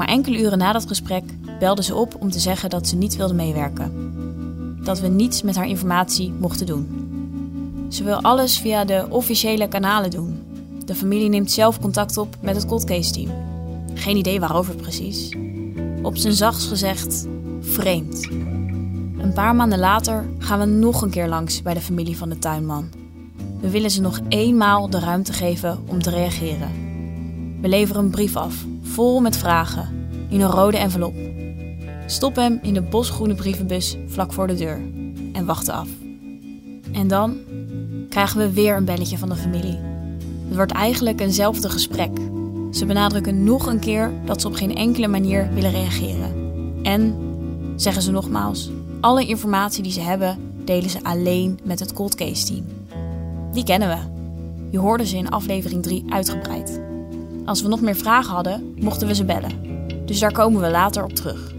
Maar 0.00 0.08
enkele 0.08 0.40
uren 0.40 0.58
na 0.58 0.72
dat 0.72 0.86
gesprek 0.86 1.24
belde 1.58 1.82
ze 1.82 1.94
op 1.94 2.16
om 2.20 2.30
te 2.30 2.38
zeggen 2.38 2.70
dat 2.70 2.88
ze 2.88 2.96
niet 2.96 3.16
wilde 3.16 3.34
meewerken. 3.34 3.92
Dat 4.84 5.00
we 5.00 5.08
niets 5.08 5.42
met 5.42 5.56
haar 5.56 5.68
informatie 5.68 6.32
mochten 6.32 6.66
doen. 6.66 6.88
Ze 7.88 8.04
wil 8.04 8.20
alles 8.22 8.58
via 8.58 8.84
de 8.84 9.06
officiële 9.10 9.68
kanalen 9.68 10.10
doen. 10.10 10.42
De 10.84 10.94
familie 10.94 11.28
neemt 11.28 11.50
zelf 11.50 11.80
contact 11.80 12.16
op 12.16 12.36
met 12.40 12.54
het 12.54 12.66
cold 12.66 12.84
case 12.84 13.12
team. 13.12 13.30
Geen 13.94 14.16
idee 14.16 14.40
waarover 14.40 14.74
precies. 14.74 15.36
Op 16.02 16.16
zijn 16.16 16.34
zachts 16.34 16.66
gezegd, 16.66 17.26
vreemd. 17.60 18.28
Een 19.18 19.32
paar 19.34 19.54
maanden 19.54 19.78
later 19.78 20.28
gaan 20.38 20.58
we 20.58 20.64
nog 20.66 21.02
een 21.02 21.10
keer 21.10 21.28
langs 21.28 21.62
bij 21.62 21.74
de 21.74 21.80
familie 21.80 22.16
van 22.16 22.28
de 22.28 22.38
tuinman. 22.38 22.88
We 23.60 23.70
willen 23.70 23.90
ze 23.90 24.00
nog 24.00 24.20
eenmaal 24.28 24.90
de 24.90 24.98
ruimte 24.98 25.32
geven 25.32 25.78
om 25.86 26.02
te 26.02 26.10
reageren. 26.10 26.70
We 27.60 27.68
leveren 27.68 28.04
een 28.04 28.10
brief 28.10 28.36
af, 28.36 28.64
vol 28.90 29.20
met 29.20 29.36
vragen, 29.36 30.08
in 30.28 30.40
een 30.40 30.50
rode 30.50 30.76
envelop. 30.76 31.14
Stop 32.06 32.36
hem 32.36 32.58
in 32.62 32.74
de 32.74 32.82
bosgroene 32.82 33.34
brievenbus 33.34 33.96
vlak 34.06 34.32
voor 34.32 34.46
de 34.46 34.54
deur 34.54 34.80
en 35.32 35.44
wachten 35.44 35.74
af. 35.74 35.88
En 36.92 37.08
dan 37.08 37.38
krijgen 38.08 38.38
we 38.38 38.52
weer 38.52 38.76
een 38.76 38.84
belletje 38.84 39.18
van 39.18 39.28
de 39.28 39.36
familie. 39.36 39.78
Het 40.48 40.56
wordt 40.56 40.72
eigenlijk 40.72 41.20
eenzelfde 41.20 41.70
gesprek. 41.70 42.18
Ze 42.70 42.86
benadrukken 42.86 43.44
nog 43.44 43.66
een 43.66 43.78
keer 43.78 44.12
dat 44.24 44.40
ze 44.40 44.46
op 44.46 44.54
geen 44.54 44.74
enkele 44.74 45.08
manier 45.08 45.48
willen 45.52 45.70
reageren. 45.70 46.34
En, 46.82 47.14
zeggen 47.76 48.02
ze 48.02 48.10
nogmaals, 48.10 48.70
alle 49.00 49.26
informatie 49.26 49.82
die 49.82 49.92
ze 49.92 50.00
hebben 50.00 50.38
delen 50.64 50.90
ze 50.90 51.02
alleen 51.02 51.58
met 51.64 51.80
het 51.80 51.92
cold 51.92 52.14
case 52.14 52.46
team. 52.46 52.64
Die 53.52 53.64
kennen 53.64 53.88
we. 53.88 54.18
Je 54.70 54.78
hoorde 54.78 55.06
ze 55.06 55.16
in 55.16 55.30
aflevering 55.30 55.82
3 55.82 56.04
uitgebreid. 56.08 56.79
Als 57.44 57.62
we 57.62 57.68
nog 57.68 57.80
meer 57.80 57.96
vragen 57.96 58.34
hadden, 58.34 58.74
mochten 58.78 59.06
we 59.06 59.14
ze 59.14 59.24
bellen. 59.24 59.68
Dus 60.06 60.18
daar 60.18 60.32
komen 60.32 60.60
we 60.60 60.70
later 60.70 61.04
op 61.04 61.12
terug. 61.12 61.54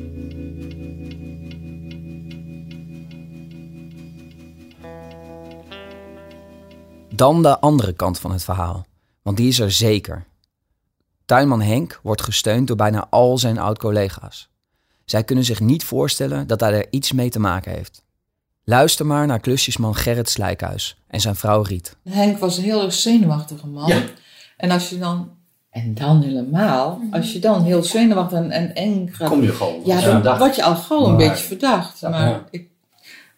Dan 7.15 7.41
de 7.41 7.59
andere 7.59 7.93
kant 7.93 8.19
van 8.19 8.31
het 8.31 8.43
verhaal, 8.43 8.85
want 9.21 9.37
die 9.37 9.47
is 9.47 9.59
er 9.59 9.71
zeker. 9.71 10.25
Tuinman 11.25 11.61
Henk 11.61 11.99
wordt 12.03 12.21
gesteund 12.21 12.67
door 12.67 12.75
bijna 12.75 13.07
al 13.09 13.37
zijn 13.37 13.57
oud-collega's. 13.57 14.49
Zij 15.05 15.23
kunnen 15.23 15.45
zich 15.45 15.59
niet 15.59 15.83
voorstellen 15.83 16.47
dat 16.47 16.59
hij 16.59 16.73
er 16.73 16.87
iets 16.89 17.11
mee 17.11 17.29
te 17.29 17.39
maken 17.39 17.71
heeft. 17.71 18.03
Luister 18.63 19.05
maar 19.05 19.27
naar 19.27 19.39
klusjesman 19.39 19.95
Gerrit 19.95 20.29
Slijkhuis 20.29 20.97
en 21.07 21.21
zijn 21.21 21.35
vrouw 21.35 21.61
Riet. 21.61 21.97
Henk 22.03 22.37
was 22.37 22.57
een 22.57 22.63
heel 22.63 22.83
erg 22.83 22.93
zenuwachtige 22.93 23.67
man. 23.67 23.87
Ja. 23.87 24.03
En 24.57 24.71
als 24.71 24.89
je 24.89 24.97
dan, 24.97 25.31
en 25.71 25.93
dan 25.93 26.21
helemaal, 26.21 27.01
als 27.11 27.33
je 27.33 27.39
dan 27.39 27.63
heel 27.63 27.83
zenuwachtig 27.83 28.37
en, 28.37 28.51
en 28.51 28.75
eng 28.75 29.07
gaat. 29.11 29.29
Kom 29.29 29.41
je 29.43 29.51
gewoon 29.51 29.81
Ja, 29.85 30.19
dan 30.19 30.37
word 30.37 30.55
je 30.55 30.63
al 30.63 30.75
gauw 30.75 31.05
een 31.05 31.17
beetje 31.17 31.43
verdacht. 31.43 32.01
Maar 32.01 32.27
Ja. 32.29 32.45
ik, 32.49 32.67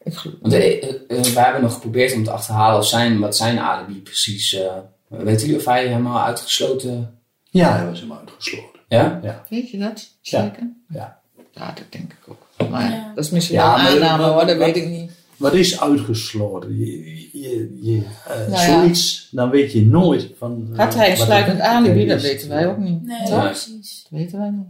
ik, 0.03 0.19
Want 0.41 0.53
eh, 0.53 0.83
eh, 0.83 0.89
eh, 1.07 1.23
wij 1.33 1.43
hebben 1.43 1.61
nog 1.61 1.73
geprobeerd 1.73 2.13
om 2.13 2.23
te 2.23 2.31
achterhalen 2.31 2.77
of 2.79 2.87
zijn, 2.87 3.19
wat 3.19 3.35
zijn 3.35 3.59
alibi 3.59 4.01
precies. 4.01 4.53
eh 4.53 4.71
weten 5.07 5.45
jullie 5.45 5.59
of 5.59 5.65
hij 5.65 5.87
helemaal 5.87 6.23
uitgesloten... 6.23 7.17
Ja, 7.49 7.75
hij 7.75 7.85
was 7.85 7.99
helemaal 7.99 8.19
uitgesloten. 8.19 8.79
Ja? 8.87 9.19
Ja. 9.23 9.43
weet 9.49 9.69
je 9.71 9.77
dat? 9.77 10.09
Ja. 10.21 10.41
Zeker? 10.41 10.69
Ja. 10.89 11.19
Ja, 11.51 11.65
dat 11.75 11.85
denk 11.89 12.11
ik 12.11 12.19
ook. 12.27 12.69
Maar 12.69 12.91
Ja. 12.91 13.11
dat 13.15 13.23
is 13.25 13.29
misschien 13.31 13.55
Ja, 13.57 13.83
wel 13.83 13.95
een 13.95 14.03
aanname 14.03 14.23
hoor, 14.33 14.45
dat 14.45 14.57
weet 14.57 14.75
ik 14.75 14.87
niet. 14.87 15.11
Wat 15.37 15.53
is 15.53 15.79
uitgesloten? 15.79 16.77
Je, 16.79 17.29
je, 17.39 17.77
je, 17.81 18.03
eh, 18.27 18.37
Nou 18.37 18.51
ja. 18.51 18.57
zoiets, 18.81 19.27
dan 19.31 19.49
weet 19.49 19.71
je 19.71 19.85
nooit 19.85 20.29
van... 20.37 20.67
eh, 20.73 20.77
Had 20.79 20.93
hij 20.95 21.11
een 21.11 21.17
sluitend 21.17 21.59
alibi, 21.59 21.99
is. 22.01 22.07
dat 22.09 22.21
weten 22.21 22.49
wij 22.49 22.67
ook 22.67 22.77
niet. 22.77 23.03
Nee, 23.05 23.27
precies. 23.39 24.05
Dat 24.09 24.19
weten 24.19 24.39
wij 24.39 24.49
niet. 24.49 24.67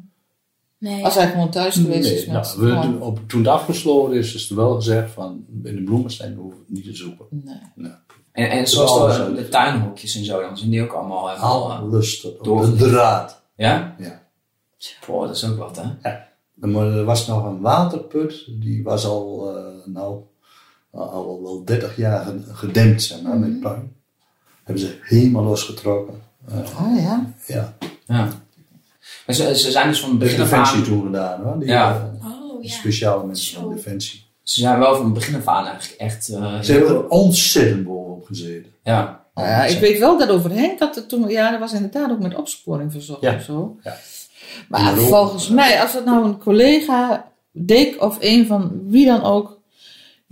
Nee, 0.78 1.04
Als 1.06 1.16
hij 1.16 1.30
gewoon 1.32 1.50
thuis 1.50 1.76
geweest 1.76 2.10
Nee, 2.10 2.18
is 2.18 2.26
met 2.26 2.34
nou, 2.56 2.60
we, 2.66 2.70
gewoon- 2.82 3.02
op, 3.02 3.20
toen 3.28 3.40
het 3.40 3.50
afgesloten 3.50 4.18
is, 4.18 4.34
is 4.36 4.50
er 4.50 4.56
wel 4.56 4.76
gezegd 4.76 5.12
van 5.12 5.46
in 5.64 5.76
de 5.76 5.84
bloemenstein 5.84 6.34
hoeven 6.36 6.58
we 6.60 6.66
het 6.68 6.74
niet 6.76 6.86
te 6.86 6.96
zoeken. 6.96 7.26
Nee. 7.76 7.92
En, 8.32 8.50
en 8.50 8.68
zoals 8.68 9.18
de, 9.18 9.34
de 9.36 9.50
tuinhokjes 9.50 10.16
en 10.16 10.26
zo, 10.26 10.42
dan 10.42 10.58
zijn 10.58 10.70
die 10.70 10.82
ook 10.84 10.92
allemaal 10.94 11.28
helemaal... 11.30 11.70
eh, 11.72 11.80
Alles 11.80 12.20
tot 12.22 12.48
op 12.48 12.62
de 12.66 12.76
draad. 12.76 13.42
Ja? 13.56 13.96
Ja. 14.00 14.22
Boah, 15.08 15.28
dat 15.28 15.36
is 15.36 15.46
ook 15.46 15.58
wat, 15.58 15.76
hè? 15.82 16.10
Ja. 16.10 16.28
Er 16.62 17.04
was 17.06 17.28
nog 17.28 17.46
een 17.46 17.60
waterput, 17.62 18.46
die 18.60 18.84
was 18.84 19.06
al, 19.06 19.56
eh, 19.58 19.64
nou, 19.86 20.22
al 21.02 21.40
wel 21.44 21.62
30 21.66 21.98
jaar 21.98 22.26
ge- 22.26 22.54
gedempt, 22.54 23.04
zeg 23.04 23.22
maar, 23.22 23.38
met 23.38 23.60
puin. 23.60 23.92
Hebben 24.64 24.84
ze 24.84 24.98
helemaal 25.02 25.44
losgetrokken. 25.44 26.22
Eh, 26.48 26.58
Oh 26.58 27.02
ja. 27.02 27.34
ja. 27.48 27.74
Ja. 28.08 28.28
Maar 29.26 29.36
ze, 29.36 29.58
ze 29.58 29.72
zijn 29.72 29.88
dus 29.88 30.00
van 30.00 30.18
begin 30.18 30.42
af 30.42 30.50
Defensie 30.50 30.78
aan... 30.78 30.84
toen 30.84 31.04
gedaan 31.06 31.42
hoor. 31.44 31.60
Die, 31.60 31.68
Ja. 31.70 32.12
eh, 32.22 32.26
Oh, 32.28 32.64
ja. 32.64 32.70
speciale 32.74 33.26
mensen 33.26 33.62
van. 33.62 33.76
Defensie. 33.76 34.26
Ze 34.44 34.60
zijn 34.62 34.80
wel 34.80 34.96
van 34.96 35.06
het 35.06 35.14
begin 35.14 35.36
af 35.36 35.48
aan 35.48 35.66
eigenlijk 35.66 36.02
echt... 36.02 36.30
eh, 36.30 36.60
Ze 36.62 36.72
hebben 36.72 36.90
er 36.90 37.08
ontzettend 37.08 37.84
bovenop 37.84 38.26
gezeten. 38.26 38.72
Ja. 38.84 39.22
Nou 39.36 39.48
ja, 39.48 39.64
ik 39.66 39.80
weet 39.80 40.00
wel 40.00 40.18
dat 40.18 40.30
over 40.30 40.52
Henk 40.52 40.80
dat 40.80 40.96
het 40.96 41.10
toen, 41.10 41.30
ja, 41.30 41.52
dat 41.52 41.60
was 41.60 41.74
inderdaad 41.74 42.12
ook 42.12 42.20
met 42.20 42.36
opsporing 42.36 42.92
verzocht 42.92 43.22
Ja. 43.22 43.36
of 43.36 43.42
zo. 43.42 43.78
Ja. 43.84 43.96
Maar 44.70 44.96
volgens 44.96 45.50
mij, 45.50 45.82
als 45.82 45.94
het 45.94 46.06
nou 46.06 46.26
een 46.26 46.38
collega, 46.38 47.32
Dick 47.52 48.02
of 48.02 48.18
een 48.20 48.46
van 48.48 48.82
wie 48.88 49.06
dan 49.06 49.24
ook, 49.24 49.60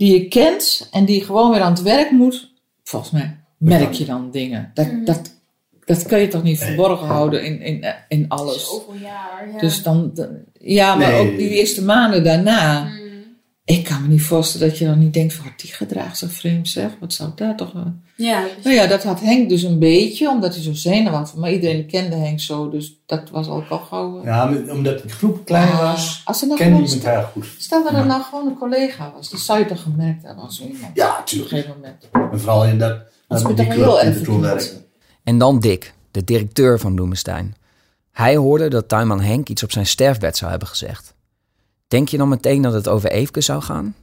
die 0.02 0.12
je 0.20 0.28
kent 0.28 0.88
en 0.92 1.04
die 1.04 1.24
gewoon 1.24 1.50
weer 1.50 1.60
aan 1.60 1.72
het 1.72 1.82
werk 1.82 2.10
moet, 2.10 2.52
volgens 2.84 3.10
mij 3.12 3.36
merk 3.58 3.92
je 3.92 4.04
dan 4.04 4.30
dingen. 4.30 4.70
Dat, 4.74 4.88
dat, 5.04 5.20
dat 5.84 6.06
kan 6.06 6.20
je 6.20 6.28
toch 6.28 6.42
niet 6.42 6.58
verborgen 6.58 7.06
houden 7.06 7.44
in, 7.44 7.60
in, 7.60 7.94
in 8.08 8.24
alles. 8.28 8.66
Zoveel 8.68 8.94
jaar, 9.02 9.48
ja. 9.52 9.58
Dus 9.58 9.82
dan, 9.82 10.10
dan- 10.14 10.38
ja, 10.58 10.94
maar 10.94 11.10
Nee. 11.10 11.20
ook 11.32 11.36
die 11.38 11.48
eerste 11.48 11.82
maanden 11.82 12.24
daarna. 12.24 12.88
Ik 13.78 13.84
kan 13.84 14.02
me 14.02 14.08
niet 14.08 14.22
voorstellen 14.22 14.68
dat 14.68 14.78
je 14.78 14.84
dan 14.84 14.98
niet 14.98 15.14
denkt 15.14 15.34
van, 15.34 15.46
"Oh, 15.46 15.52
die 15.56 15.72
gedraagt 15.72 16.18
zich 16.18 16.32
vreemd 16.32 16.68
zeg. 16.68 16.90
Wat 17.00 17.12
zou 17.12 17.28
ik 17.30 17.36
daar 17.36 17.56
toch... 17.56 17.74
eh?" 17.74 17.80
Ja, 18.16 18.44
Nou 18.64 18.74
ja, 18.76 18.86
dat 18.86 19.02
had 19.02 19.20
Henk 19.20 19.48
dus 19.48 19.62
een 19.62 19.78
beetje, 19.78 20.28
omdat 20.30 20.54
hij 20.54 20.62
zo 20.62 20.72
zenuwachtig 20.72 21.32
was. 21.32 21.40
Maar 21.40 21.52
iedereen 21.52 21.86
kende 21.86 22.16
Henk 22.16 22.40
zo, 22.40 22.70
dus 22.70 23.00
dat 23.06 23.30
was 23.30 23.48
ook 23.48 23.68
al 23.68 23.78
gauw... 23.78 24.18
eh. 24.18 24.24
Ja, 24.24 24.52
omdat 24.70 25.02
de 25.02 25.08
groep 25.08 25.44
klein 25.44 25.68
Ah, 25.72 25.78
was, 25.80 26.22
als 26.24 26.40
er 26.40 26.46
nou 26.46 26.58
kende 26.58 26.74
gewoon- 26.76 26.90
je 26.90 26.94
elkaar 26.96 27.22
goed. 27.32 27.46
Stel 27.58 27.82
dat 27.84 27.92
er 27.92 28.06
nou 28.06 28.22
gewoon 28.22 28.46
een 28.46 28.58
collega 28.58 29.12
was, 29.16 29.30
dan 29.30 29.38
zou 29.38 29.58
je 29.58 29.64
toch 29.66 29.82
gemerkt 29.82 30.22
hebben 30.22 30.44
als 30.44 30.56
zo 30.56 30.62
iemand. 30.64 30.90
Ja, 30.94 31.10
Op 31.12 31.18
een 31.18 31.24
tuurlijk. 31.24 31.50
gegeven 31.50 31.74
moment. 31.80 32.08
En 32.32 32.40
vooral 32.40 32.64
in 32.64 32.78
dat, 32.78 32.98
Dat 33.28 33.38
die 33.38 33.46
toch 33.46 33.56
club 33.66 33.70
heel 33.70 34.00
die 34.40 34.48
erg. 34.48 34.72
En 35.24 35.38
dan 35.38 35.60
Dick, 35.60 35.94
de 36.10 36.24
directeur 36.24 36.78
van 36.80 36.94
Bloemenstein. 36.94 37.54
Hij 38.12 38.36
hoorde 38.36 38.68
dat 38.68 38.88
tuinman 38.88 39.20
Henk 39.20 39.48
iets 39.48 39.62
op 39.62 39.72
zijn 39.72 39.86
sterfbed 39.86 40.36
zou 40.36 40.50
hebben 40.50 40.68
gezegd. 40.68 41.14
Denk 41.92 42.08
je 42.08 42.16
dan 42.16 42.28
meteen 42.28 42.62
dat 42.62 42.72
het 42.72 42.88
over 42.88 43.10
Eefke 43.10 43.40
zou 43.40 43.62
gaan? 43.62 43.94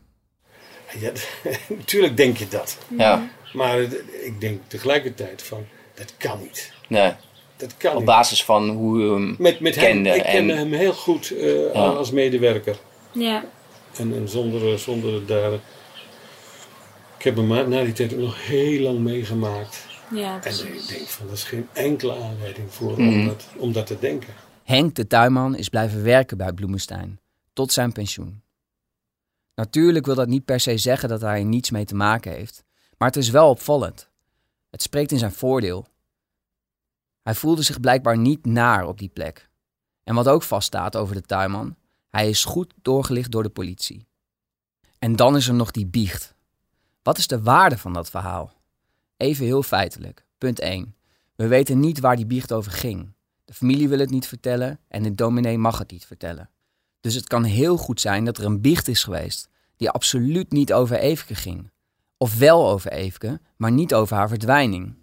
Ja, 1.00 1.12
natuurlijk 1.77 2.17
denk 2.17 2.38
je 2.38 2.48
dat. 2.48 2.77
Ja. 2.98 3.29
Maar 3.53 3.79
ik 4.24 4.34
denk 4.39 4.62
tegelijkertijd 4.67 5.41
van, 5.43 5.65
dat 5.93 6.13
kan 6.17 6.39
niet. 6.41 6.72
Nee. 6.88 7.12
Dat 7.58 7.77
kan 7.77 7.91
Op 7.91 7.98
niet. 7.98 8.05
basis 8.05 8.43
van 8.43 8.69
hoe 8.69 9.00
u 9.00 9.12
hem 9.12 9.36
Met, 9.39 9.60
met 9.60 9.75
kende. 9.75 10.10
hem, 10.10 10.17
ik 10.17 10.24
kende 10.25 10.53
en... 10.53 10.60
hem 10.60 10.72
heel 10.74 10.93
goed 10.93 11.31
eh, 11.31 11.74
Ja. 11.74 11.79
als 11.79 12.12
medewerker. 12.12 12.77
Ja. 13.12 13.46
En, 13.98 14.13
en 14.15 14.29
zonder, 14.29 14.72
eh, 14.72 14.77
zonder 14.77 15.25
daar... 15.25 15.51
Ik 17.17 17.25
heb 17.25 17.36
hem 17.36 17.69
na 17.69 17.84
die 17.84 17.93
tijd 17.93 18.13
ook 18.13 18.19
nog 18.19 18.48
heel 18.48 18.81
lang 18.81 19.00
meegemaakt. 19.00 19.86
Ja, 20.13 20.39
En 20.43 20.51
ik 20.53 20.88
denk 20.88 21.08
van, 21.08 21.27
dat 21.27 21.36
is 21.38 21.43
geen 21.43 21.67
enkele 21.74 22.13
aanleiding 22.13 22.67
voor 22.74 22.91
Mhm. 22.91 23.08
om, 23.19 23.25
dat, 23.27 23.48
om 23.58 23.72
dat 23.74 23.88
te 23.88 24.00
denken. 24.00 24.34
Henk 24.63 24.96
de 24.96 25.08
tuinman 25.08 25.55
is 25.55 25.69
blijven 25.69 26.03
werken 26.03 26.38
bij 26.38 26.53
Bloemenstein. 26.53 27.18
Tot 27.59 27.71
zijn 27.71 27.91
pensioen. 27.91 28.43
Natuurlijk 29.55 30.05
wil 30.05 30.15
dat 30.15 30.27
niet 30.27 30.45
per 30.45 30.59
se 30.59 30.77
zeggen 30.77 31.09
dat 31.09 31.21
hij 31.21 31.39
er 31.39 31.45
niets 31.45 31.69
mee 31.69 31.85
te 31.85 31.95
maken 31.95 32.31
heeft. 32.31 32.63
Maar 32.97 33.07
het 33.07 33.17
is 33.17 33.29
wel 33.29 33.49
opvallend. 33.49 34.09
Het 34.69 34.81
spreekt 34.81 35.11
in 35.11 35.17
zijn 35.17 35.31
voordeel. 35.31 35.87
Hij 37.21 37.35
voelde 37.35 37.61
zich 37.61 37.79
blijkbaar 37.79 38.17
niet 38.17 38.45
naar 38.45 38.87
op 38.87 38.99
die 38.99 39.09
plek. 39.09 39.49
En 40.03 40.15
wat 40.15 40.27
ook 40.27 40.43
vaststaat 40.43 40.95
over 40.95 41.15
de 41.15 41.21
tuinman, 41.21 41.75
hij 42.09 42.29
is 42.29 42.45
goed 42.45 42.73
doorgelicht 42.81 43.31
door 43.31 43.43
de 43.43 43.49
politie. 43.49 44.07
En 44.99 45.15
dan 45.15 45.35
is 45.35 45.47
er 45.47 45.53
nog 45.53 45.71
die 45.71 45.87
biecht. 45.87 46.35
Wat 47.01 47.17
is 47.17 47.27
de 47.27 47.41
waarde 47.41 47.77
van 47.77 47.93
dat 47.93 48.09
verhaal? 48.09 48.53
Even 49.17 49.45
heel 49.45 49.63
feitelijk. 49.63 50.25
Punt 50.37 50.59
1. 50.59 50.95
We 51.35 51.47
weten 51.47 51.79
niet 51.79 51.99
waar 51.99 52.15
die 52.15 52.25
biecht 52.25 52.51
over 52.51 52.71
ging. 52.71 53.13
De 53.45 53.53
familie 53.53 53.89
wil 53.89 53.99
het 53.99 54.09
niet 54.09 54.27
vertellen 54.27 54.79
en 54.87 55.03
de 55.03 55.15
dominee 55.15 55.57
mag 55.57 55.77
het 55.77 55.91
niet 55.91 56.05
vertellen. 56.05 56.49
Dus 57.01 57.13
het 57.13 57.27
kan 57.27 57.43
heel 57.43 57.77
goed 57.77 58.01
zijn 58.01 58.25
dat 58.25 58.37
er 58.37 58.45
een 58.45 58.61
biecht 58.61 58.87
is 58.87 59.03
geweest 59.03 59.49
die 59.79 59.89
absoluut 59.89 60.51
niet 60.51 60.73
over 60.73 60.99
Eefke 60.99 61.35
ging. 61.35 61.71
Of 62.17 62.37
wel 62.37 62.69
over 62.69 62.91
Eefke, 62.91 63.39
maar 63.57 63.71
niet 63.71 63.93
over 63.93 64.15
haar 64.15 64.29
verdwijning. 64.29 64.95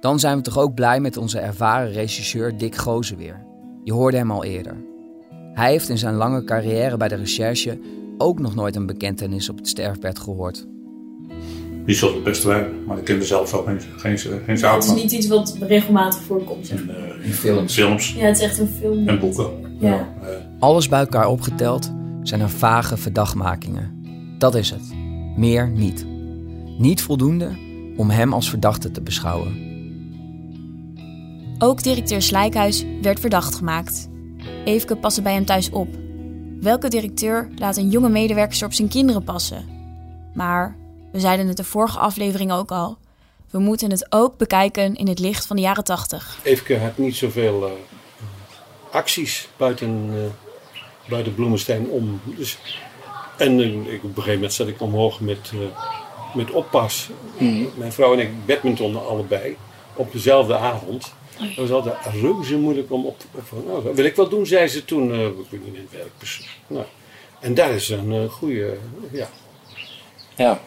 Dan 0.00 0.18
zijn 0.18 0.36
we 0.36 0.42
toch 0.42 0.58
ook 0.58 0.74
blij 0.74 1.00
met 1.00 1.16
onze 1.16 1.38
ervaren 1.38 1.92
regisseur 1.92 2.58
Dick 2.58 2.76
Gozen 2.76 3.16
weer. 3.16 3.46
Je 3.84 3.92
hoorde 3.92 4.16
hem 4.16 4.30
al 4.30 4.44
eerder. 4.44 4.76
Hij 5.52 5.70
heeft 5.70 5.88
in 5.88 5.98
zijn 5.98 6.14
lange 6.14 6.44
carrière 6.44 6.96
bij 6.96 7.08
de 7.08 7.14
recherche 7.14 7.80
ook 8.18 8.38
nog 8.38 8.54
nooit 8.54 8.76
een 8.76 8.86
bekentenis 8.86 9.48
op 9.48 9.56
het 9.56 9.68
sterfbed 9.68 10.18
gehoord. 10.18 10.66
Die 11.86 11.96
het 11.96 12.22
best 12.22 12.42
wel, 12.42 12.66
maar 12.86 12.98
ik 12.98 13.04
ken 13.04 13.18
er 13.18 13.26
zelf 13.26 13.54
ook 13.54 13.66
geen, 13.66 13.80
geen, 13.96 14.18
geen 14.18 14.58
Het 14.70 14.84
is 14.84 14.94
niet 14.94 15.12
iets 15.12 15.26
wat 15.26 15.56
regelmatig 15.60 16.22
voorkomt. 16.22 16.66
zeg 16.66 16.86
maar. 16.86 16.94
In 17.22 17.32
films. 17.32 17.74
films 17.74 18.12
Ja, 18.12 18.24
het 18.26 18.36
is 18.36 18.42
echt 18.42 18.58
een 18.58 18.68
film. 18.68 19.08
en 19.08 19.18
boeken. 19.18 19.50
Ja. 19.80 20.14
Alles 20.58 20.88
bij 20.88 21.00
elkaar 21.00 21.28
opgeteld 21.28 21.92
zijn 22.22 22.40
er 22.40 22.50
vage 22.50 22.96
verdachtmakingen. 22.96 24.04
Dat 24.38 24.54
is 24.54 24.70
het. 24.70 24.94
Meer 25.36 25.68
niet. 25.68 26.06
Niet 26.78 27.02
voldoende 27.02 27.50
om 27.96 28.10
hem 28.10 28.32
als 28.32 28.50
verdachte 28.50 28.90
te 28.90 29.00
beschouwen. 29.00 29.64
Ook 31.58 31.82
directeur 31.82 32.22
Slijkhuis 32.22 32.84
werd 33.02 33.20
verdacht 33.20 33.54
gemaakt. 33.54 34.08
Eefke 34.64 34.96
paste 34.96 35.22
bij 35.22 35.34
hem 35.34 35.44
thuis 35.44 35.70
op. 35.70 35.88
Welke 36.60 36.88
directeur 36.88 37.48
laat 37.56 37.76
een 37.76 37.90
jonge 37.90 38.08
medewerker 38.08 38.64
op 38.64 38.72
zijn 38.72 38.88
kinderen 38.88 39.24
passen? 39.24 39.64
Maar, 40.34 40.76
we 41.16 41.22
zeiden 41.22 41.46
het 41.46 41.56
de 41.56 41.64
vorige 41.64 41.98
aflevering 41.98 42.52
ook 42.52 42.70
al, 42.70 42.96
we 43.50 43.58
moeten 43.58 43.90
het 43.90 44.06
ook 44.08 44.36
bekijken 44.36 44.94
in 44.94 45.08
het 45.08 45.18
licht 45.18 45.46
van 45.46 45.56
de 45.56 45.62
jaren 45.62 45.84
80. 45.84 46.38
Eefke 46.42 46.78
had 46.78 46.98
niet 46.98 47.16
zoveel 47.16 47.66
eh, 47.66 47.72
acties 48.90 49.48
buiten, 49.56 50.10
eh, 50.12 51.10
buiten 51.10 51.34
Bloemenstein 51.34 51.88
om. 51.88 52.20
Dus, 52.24 52.58
en 53.36 53.60
eh, 53.60 53.92
ik, 53.92 54.04
op 54.04 54.08
een 54.08 54.14
gegeven 54.14 54.34
moment 54.34 54.52
zat 54.52 54.66
ik 54.68 54.80
omhoog 54.80 55.20
met, 55.20 55.50
eh, 55.52 55.58
met 56.34 56.50
oppas. 56.50 57.08
Mijn 57.74 57.92
vrouw 57.92 58.12
en 58.12 58.18
ik 58.18 58.46
badmintonnen 58.46 59.06
allebei 59.06 59.56
op 59.94 60.12
dezelfde 60.12 60.56
avond. 60.56 61.12
Het 61.36 61.56
was 61.56 61.70
altijd 61.70 61.96
reuze 62.12 62.56
moeilijk 62.56 62.92
om 62.92 63.06
op, 63.06 63.16
van, 63.44 63.62
nou, 63.66 63.84
dat 63.84 63.94
wil 63.94 64.04
ik 64.04 64.16
wel 64.16 64.28
doen, 64.28 64.46
zei 64.46 64.68
ze 64.68 64.84
toen. 64.84 65.12
eh, 65.12 65.26
ik 65.26 65.34
weet 65.50 65.64
niet 65.64 65.74
in 65.74 65.80
het 65.90 65.92
werk. 65.92 66.10
dus, 66.18 66.48
nou. 66.66 66.84
En 67.40 67.54
daar 67.54 67.70
is 67.70 67.88
een 67.88 68.12
eh, 68.12 68.30
goede, 68.30 68.76
ja, 69.12 69.28
Ja, 70.36 70.60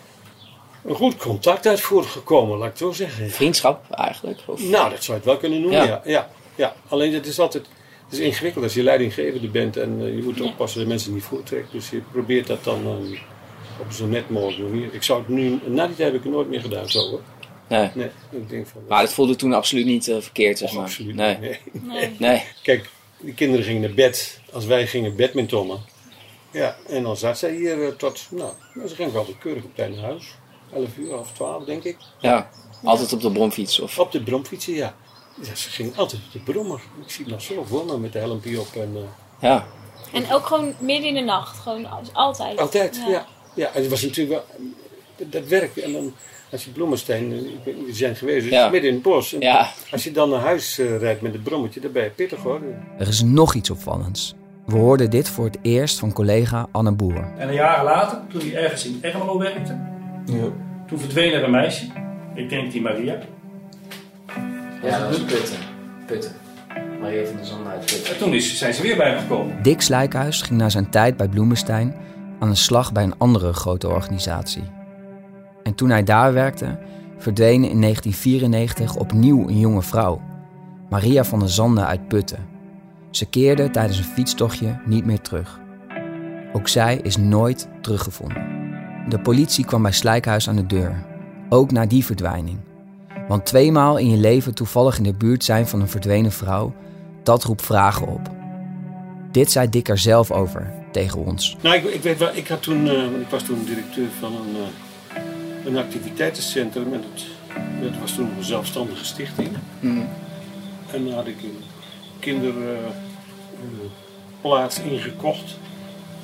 een 0.86 0.96
goed 0.96 1.18
contact 1.18 1.68
uit 1.68 1.82
voortgekomen, 1.82 2.58
laat 2.58 2.66
ik 2.66 2.72
het 2.72 2.80
zo 2.80 2.92
zeggen. 2.92 3.30
vriendschap 3.30 3.92
eigenlijk. 3.92 4.40
Of... 4.46 4.62
Nou, 4.62 4.90
dat 4.90 5.04
zou 5.04 5.18
je 5.18 5.24
het 5.24 5.26
wel 5.26 5.38
kunnen 5.38 5.62
noemen, 5.62 5.80
Ja. 5.80 5.86
ja. 5.86 6.02
ja, 6.06 6.30
ja. 6.56 6.74
Alleen 6.88 7.14
het 7.14 7.26
is 7.26 7.40
altijd 7.40 7.68
het 8.10 8.20
is 8.20 8.26
ingewikkeld 8.26 8.64
als 8.64 8.74
je 8.74 8.84
leidinggevende 8.84 9.48
bent 9.48 9.78
en 9.78 9.98
eh, 10.02 10.16
je 10.16 10.24
moet 10.24 10.42
oppassen 10.42 10.80
dat 10.80 10.90
mensen 10.90 11.14
niet 11.14 11.24
voortrekken. 11.24 11.70
Dus 11.72 11.90
je 11.90 12.02
probeert 12.12 12.48
dat 12.48 12.64
dan 12.64 12.86
eh, 12.86 13.20
op 13.80 13.92
zo 13.92 14.06
net 14.06 14.30
mogelijke 14.30 14.74
manier. 14.74 14.94
Ik 14.94 15.04
zou 15.04 15.20
het 15.20 15.28
nu, 15.28 15.60
na 15.66 15.88
die 15.88 15.96
tijd 15.96 16.12
heb 16.12 16.14
ik 16.14 16.24
het 16.24 16.34
nooit 16.34 16.50
meer 16.50 16.62
gedaan 16.62 16.90
zo 16.90 17.10
hoor. 17.10 17.22
Nee. 17.68 17.90
Nee, 17.94 18.10
ik 18.30 18.50
denk 18.50 18.68
van... 18.68 18.82
Maar 18.88 19.02
dat 19.02 19.14
voelde 19.14 19.36
toen 19.36 19.54
absoluut 19.54 19.86
niet 19.86 20.08
eh, 20.08 20.18
verkeerd, 20.20 20.58
zeg 20.58 20.74
maar. 20.74 20.84
Absoluut 20.84 21.16
nee. 21.16 21.38
niet, 21.38 21.42
nee. 21.42 21.60
Nee. 21.82 22.16
Nee. 22.18 22.44
Kijk, 22.64 22.90
die 23.18 23.34
kinderen 23.34 23.66
gingen 23.66 23.82
naar 23.82 23.94
bed 23.94 24.40
als 24.52 24.66
wij 24.66 24.88
gingen 24.88 25.16
badmintonnen. 25.16 25.80
Ja, 26.52 26.78
en 26.88 27.04
dan 27.04 27.18
zat 27.18 27.38
zij 27.38 27.56
hier 27.56 27.96
tot, 27.96 28.28
nou, 28.30 28.54
ze 28.88 28.96
ging 28.96 29.12
wel 29.12 29.26
keurig 29.40 29.64
op 29.64 29.76
tijd 29.76 29.96
naar 29.96 30.04
huis. 30.04 30.36
11 30.74 30.98
uur, 30.98 31.12
half 31.14 31.32
12 31.34 31.64
denk 31.66 31.84
ik. 31.84 31.98
Ja, 32.20 32.50
altijd 32.84 33.14
op 33.14 33.22
de 33.22 33.32
bromfiets. 33.32 33.80
Of... 33.80 34.00
Op 34.00 34.12
de 34.12 34.24
bromfietsen, 34.24 34.74
ja. 34.74 34.94
ja. 35.42 35.56
Ze 35.56 35.70
ging 35.70 35.98
altijd 35.98 36.22
op 36.26 36.32
de 36.46 36.52
brommer. 36.52 36.82
Ik 37.06 37.12
zie 37.12 37.28
nog 37.28 37.42
zo 37.42 37.64
voor 37.68 37.86
me 37.86 37.98
met 37.98 38.14
de 38.14 38.20
helmpje 38.20 38.60
op 38.60 38.68
en... 38.76 38.92
eh, 38.96 39.02
Ja. 39.50 39.66
En 40.14 40.34
ook 40.34 40.46
gewoon 40.46 40.74
midden 40.80 41.08
in 41.08 41.14
de 41.14 41.22
nacht. 41.22 41.58
Gewoon 41.60 41.86
al- 41.86 42.02
altijd. 42.14 42.60
Altijd, 42.60 43.04
ja. 43.08 43.26
ja. 43.54 43.68
en 43.74 43.82
het 43.82 43.90
was 43.90 44.02
natuurlijk 44.02 44.42
wel 45.18 45.28
dat- 45.30 45.48
werk. 45.48 45.78
En 45.78 45.92
dan, 45.94 46.14
als 46.52 46.64
je 46.66 46.72
eh, 47.08 47.20
niet, 47.22 47.64
die 47.86 47.94
zijn 47.96 48.16
geweest, 48.16 48.44
dus 48.44 48.54
Ja. 48.54 48.70
midden 48.70 48.90
in 48.90 48.96
het 48.96 49.04
bos. 49.04 49.34
En 49.34 49.40
Ja. 49.42 49.70
Als 49.92 50.04
je 50.04 50.12
dan 50.12 50.30
naar 50.30 50.40
huis 50.42 50.80
eh, 50.80 50.98
rijdt 50.98 51.22
met 51.22 51.34
het 51.34 51.44
brommetje, 51.44 51.80
dan 51.80 51.92
ben 51.92 52.04
je 52.04 52.10
pittig 52.10 52.40
hoor. 52.40 52.62
Er 53.00 53.08
is 53.08 53.22
nog 53.22 53.54
iets 53.54 53.70
opvallends. 53.70 54.34
We 54.66 54.76
hoorden 54.78 55.10
dit 55.10 55.30
voor 55.30 55.46
het 55.46 55.58
eerst 55.62 56.00
van 56.00 56.14
collega 56.14 56.68
Anne 56.72 56.92
Boer. 56.92 57.32
En 57.38 57.48
een 57.48 57.54
jaar 57.54 57.84
later, 57.84 58.22
toen 58.30 58.42
hij 58.42 58.56
ergens 58.64 58.86
in 58.86 59.00
Ermelo 59.02 59.38
werkte, 59.38 59.80
toen 60.90 61.00
verdween 61.00 61.34
er 61.34 61.44
een 61.44 61.52
meisje. 61.52 61.86
Ik 62.36 62.50
denk 62.50 62.72
die 62.72 62.82
Maria. 62.82 63.18
Ja, 64.84 65.00
dat 65.00 65.08
was 65.08 65.20
Putten. 65.20 65.58
Putten. 66.06 66.32
Maria 67.02 67.26
van 67.26 67.36
der 67.36 67.46
Zanden 67.46 67.72
uit 67.72 67.86
Putten. 67.86 68.14
En 68.14 68.18
toen 68.18 68.34
is, 68.34 68.58
zijn 68.58 68.74
ze 68.74 68.82
weer 68.82 68.98
bij 68.98 69.14
me 69.14 69.20
gekomen. 69.20 69.64
Dick 69.64 69.82
Slijkhuis 69.82 70.42
ging 70.42 70.60
na 70.60 70.70
zijn 70.70 70.90
tijd 70.90 71.18
bij 71.18 71.28
Bloemenstein 71.28 71.96
aan 72.40 72.50
de 72.50 72.56
slag 72.56 72.92
bij 72.92 73.04
een 73.04 73.18
andere 73.18 73.54
grote 73.54 73.90
organisatie. 73.90 74.64
En 75.64 75.76
toen 75.76 75.90
hij 75.90 76.04
daar 76.04 76.34
werkte, 76.34 76.80
verdween 77.18 77.64
in 77.64 77.82
1994 77.82 78.96
opnieuw 78.96 79.48
een 79.48 79.60
jonge 79.60 79.82
vrouw, 79.82 80.22
Maria 80.90 81.24
van 81.24 81.40
der 81.40 81.50
Zanden 81.50 81.86
uit 81.86 82.08
Putten. 82.08 82.46
Ze 83.10 83.26
keerde 83.26 83.70
tijdens 83.70 83.98
een 83.98 84.04
fietstochtje 84.04 84.80
niet 84.86 85.06
meer 85.06 85.22
terug. 85.22 85.60
Ook 86.54 86.68
zij 86.68 87.00
is 87.04 87.18
nooit 87.18 87.70
teruggevonden. 87.82 88.59
De 89.10 89.20
politie 89.20 89.66
kwam 89.66 89.82
bij 89.82 89.92
Slijkhuis 89.92 90.50
aan 90.50 90.56
de 90.56 90.66
deur, 90.66 91.06
ook 91.50 91.72
na 91.72 91.86
die 91.86 92.06
verdwijning. 92.06 92.60
Want 93.28 93.46
tweemaal 93.46 93.98
in 93.98 94.10
je 94.10 94.18
leven 94.18 94.54
toevallig 94.54 94.98
in 94.98 95.04
de 95.04 95.14
buurt 95.14 95.44
zijn 95.44 95.68
van 95.68 95.82
een 95.82 95.88
verdwenen 95.88 96.32
vrouw, 96.32 96.74
dat 97.24 97.44
roept 97.44 97.66
vragen 97.66 98.08
op. 98.08 98.30
Dit 99.32 99.52
zei 99.52 99.70
Dick 99.70 99.90
er 99.90 99.98
zelf 99.98 100.32
over 100.32 100.74
tegen 100.92 101.26
ons. 101.26 101.58
Nou, 101.62 101.76
ik, 101.76 101.84
ik 101.84 102.02
weet 102.02 102.18
wel, 102.18 102.36
ik, 102.36 102.48
had 102.48 102.62
toen, 102.62 102.88
eh, 102.88 103.04
ik 103.04 103.30
was 103.30 103.44
toen 103.44 103.66
directeur 103.66 104.08
van 104.20 104.34
een, 104.34 104.56
eh, 104.56 104.62
een 105.66 105.78
activiteitencentrum. 105.78 106.94
En 106.94 107.04
het, 107.14 107.26
het 107.92 108.00
was 108.00 108.14
toen 108.14 108.30
een 108.38 108.44
zelfstandige 108.44 109.06
stichting. 109.06 109.50
En 110.92 111.06
dan 111.06 111.14
had 111.14 111.28
ik 111.28 111.44
een 111.44 111.58
kinderplaats 112.20 114.80
ingekocht 114.80 115.58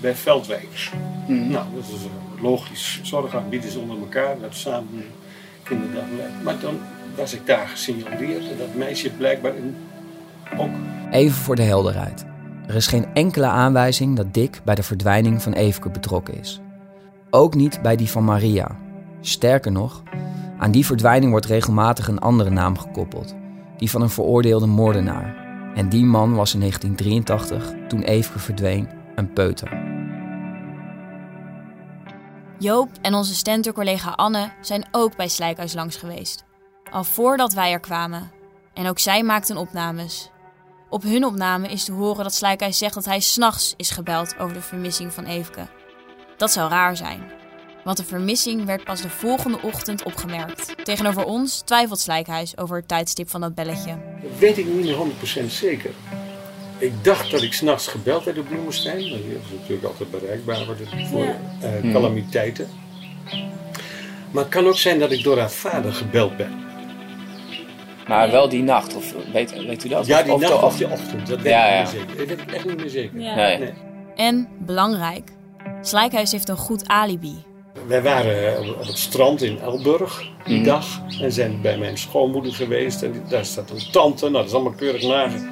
bij 0.05 0.15
Veldwijkers. 0.15 0.91
Nou, 1.27 1.65
dat 1.75 1.83
is 1.83 2.03
een 2.03 2.41
logisch. 2.41 2.99
Zorgaanbieders 3.03 3.73
dus 3.73 3.81
onder 3.81 3.97
elkaar, 3.97 4.39
dat 4.41 4.55
samen 4.55 5.03
kinderdagverblijf. 5.63 6.31
Maar 6.43 6.59
dan 6.59 6.79
was 7.15 7.33
ik 7.33 7.45
daar 7.45 7.67
gesignaleerd 7.67 8.51
en 8.51 8.57
dat 8.57 8.75
meisje 8.75 9.09
blijkbaar 9.09 9.55
in, 9.55 9.75
ook 10.57 10.69
Even 11.11 11.37
voor 11.37 11.55
de 11.55 11.61
helderheid. 11.61 12.25
Er 12.67 12.75
is 12.75 12.87
geen 12.87 13.05
enkele 13.13 13.45
aanwijzing 13.45 14.15
dat 14.15 14.33
Dick 14.33 14.61
bij 14.65 14.75
de 14.75 14.83
verdwijning 14.83 15.41
van 15.41 15.53
Eefke 15.53 15.89
betrokken 15.89 16.39
is. 16.39 16.61
Ook 17.29 17.55
niet 17.55 17.81
bij 17.81 17.95
die 17.95 18.09
van 18.09 18.23
Maria. 18.23 18.77
Sterker 19.21 19.71
nog, 19.71 20.03
aan 20.57 20.71
die 20.71 20.85
verdwijning 20.85 21.31
wordt 21.31 21.45
regelmatig 21.45 22.07
een 22.07 22.19
andere 22.19 22.49
naam 22.49 22.77
gekoppeld. 22.77 23.35
Die 23.77 23.89
van 23.89 24.01
een 24.01 24.09
veroordeelde 24.09 24.67
moordenaar. 24.67 25.35
En 25.75 25.89
die 25.89 26.05
man 26.05 26.35
was 26.35 26.53
in 26.53 26.59
1983, 26.59 27.87
toen 27.87 28.01
Eefke 28.01 28.39
verdween, 28.39 28.87
een 29.15 29.33
peuter. 29.33 29.84
Joop 32.59 32.89
en 33.01 33.13
onze 33.13 33.35
stentorcollega 33.35 34.11
Anne 34.11 34.51
zijn 34.61 34.87
ook 34.91 35.15
bij 35.15 35.27
Slijkhuis 35.27 35.73
langs 35.73 35.95
geweest. 35.95 36.43
Al 36.91 37.03
voordat 37.03 37.53
wij 37.53 37.71
er 37.71 37.79
kwamen. 37.79 38.31
En 38.73 38.87
ook 38.87 38.99
zij 38.99 39.23
maakten 39.23 39.57
opnames. 39.57 40.29
Op 40.89 41.03
hun 41.03 41.25
opname 41.25 41.67
is 41.67 41.83
te 41.83 41.91
horen 41.91 42.23
dat 42.23 42.33
Slijkhuis 42.33 42.77
zegt 42.77 42.93
dat 42.93 43.05
hij 43.05 43.19
s'nachts 43.19 43.73
is 43.77 43.89
gebeld 43.89 44.37
over 44.39 44.53
de 44.53 44.61
vermissing 44.61 45.13
van 45.13 45.25
Eefke. 45.25 45.67
Dat 46.37 46.51
zou 46.51 46.69
raar 46.69 46.97
zijn. 46.97 47.31
Want 47.83 47.97
de 47.97 48.03
vermissing 48.03 48.65
werd 48.65 48.83
pas 48.83 49.01
de 49.01 49.09
volgende 49.09 49.61
ochtend 49.61 50.03
opgemerkt. 50.03 50.85
Tegenover 50.85 51.23
ons 51.23 51.61
twijfelt 51.61 51.99
Slijkhuis 51.99 52.57
over 52.57 52.75
het 52.77 52.87
tijdstip 52.87 53.29
van 53.29 53.41
dat 53.41 53.55
belletje. 53.55 53.97
Dat 54.21 54.39
weet 54.39 54.57
ik 54.57 54.65
niet 54.65 54.83
meer 54.83 54.97
100% 55.43 55.45
zeker. 55.47 55.91
Ik 56.77 56.91
dacht 57.03 57.31
dat 57.31 57.41
ik 57.41 57.53
s'nachts 57.53 57.87
gebeld 57.87 58.23
werd 58.23 58.35
door 58.37 58.45
Bloemenstein. 58.45 59.09
want 59.09 59.23
Die 59.23 59.37
was 59.41 59.59
natuurlijk 59.59 59.87
altijd 59.87 60.11
bereikbaar 60.11 60.57
voor, 61.09 61.23
Ja. 61.23 61.37
eh, 61.61 61.69
Hmm. 61.81 61.91
calamiteiten. 61.91 62.67
Maar 64.31 64.43
het 64.43 64.53
kan 64.53 64.67
ook 64.67 64.77
zijn 64.77 64.99
dat 64.99 65.11
ik 65.11 65.23
door 65.23 65.37
haar 65.39 65.51
vader 65.51 65.93
gebeld 65.93 66.37
ben. 66.37 66.63
Maar 68.07 68.31
wel 68.31 68.49
die 68.49 68.63
nacht, 68.63 68.95
of 68.95 69.13
weet, 69.33 69.65
weet 69.65 69.83
u 69.85 69.89
dat? 69.89 70.05
Ja, 70.05 70.21
die 70.23 70.33
Of- 70.33 70.41
nacht 70.41 70.53
of- 70.53 70.63
of 70.63 70.77
die 70.77 70.89
ochtend. 70.89 71.27
Dat 71.27 71.41
weet 71.41 71.51
Ja, 71.53 71.65
ik 71.65 71.85
ja. 71.87 71.91
niet 71.91 71.93
meer 71.93 72.01
zeker. 72.07 72.17
Dat 72.17 72.27
weet 72.37 72.41
ik 72.47 72.51
echt 72.55 72.65
niet 72.65 72.77
meer 72.77 72.89
zeker. 72.89 73.19
Ja. 73.19 73.35
Nee. 73.35 73.73
En, 74.15 74.47
belangrijk, 74.59 75.29
Slijkhuis 75.81 76.31
heeft 76.31 76.49
een 76.49 76.57
goed 76.57 76.87
alibi. 76.87 77.43
Wij 77.87 78.01
waren 78.01 78.55
eh, 78.63 78.69
op 78.69 78.85
het 78.87 78.97
strand 78.97 79.41
in 79.41 79.59
Elburg 79.59 80.29
die 80.45 80.55
Mhm. 80.55 80.65
dag. 80.65 80.85
En 81.21 81.31
zijn 81.31 81.61
bij 81.61 81.77
mijn 81.77 81.97
schoonmoeder 81.97 82.53
geweest. 82.53 83.01
En 83.01 83.23
daar 83.29 83.45
staat 83.45 83.69
een 83.69 83.91
tante. 83.91 84.23
Nou, 84.23 84.33
dat 84.37 84.45
is 84.45 84.53
allemaal 84.53 84.73
keurig 84.73 85.01
nage- 85.03 85.47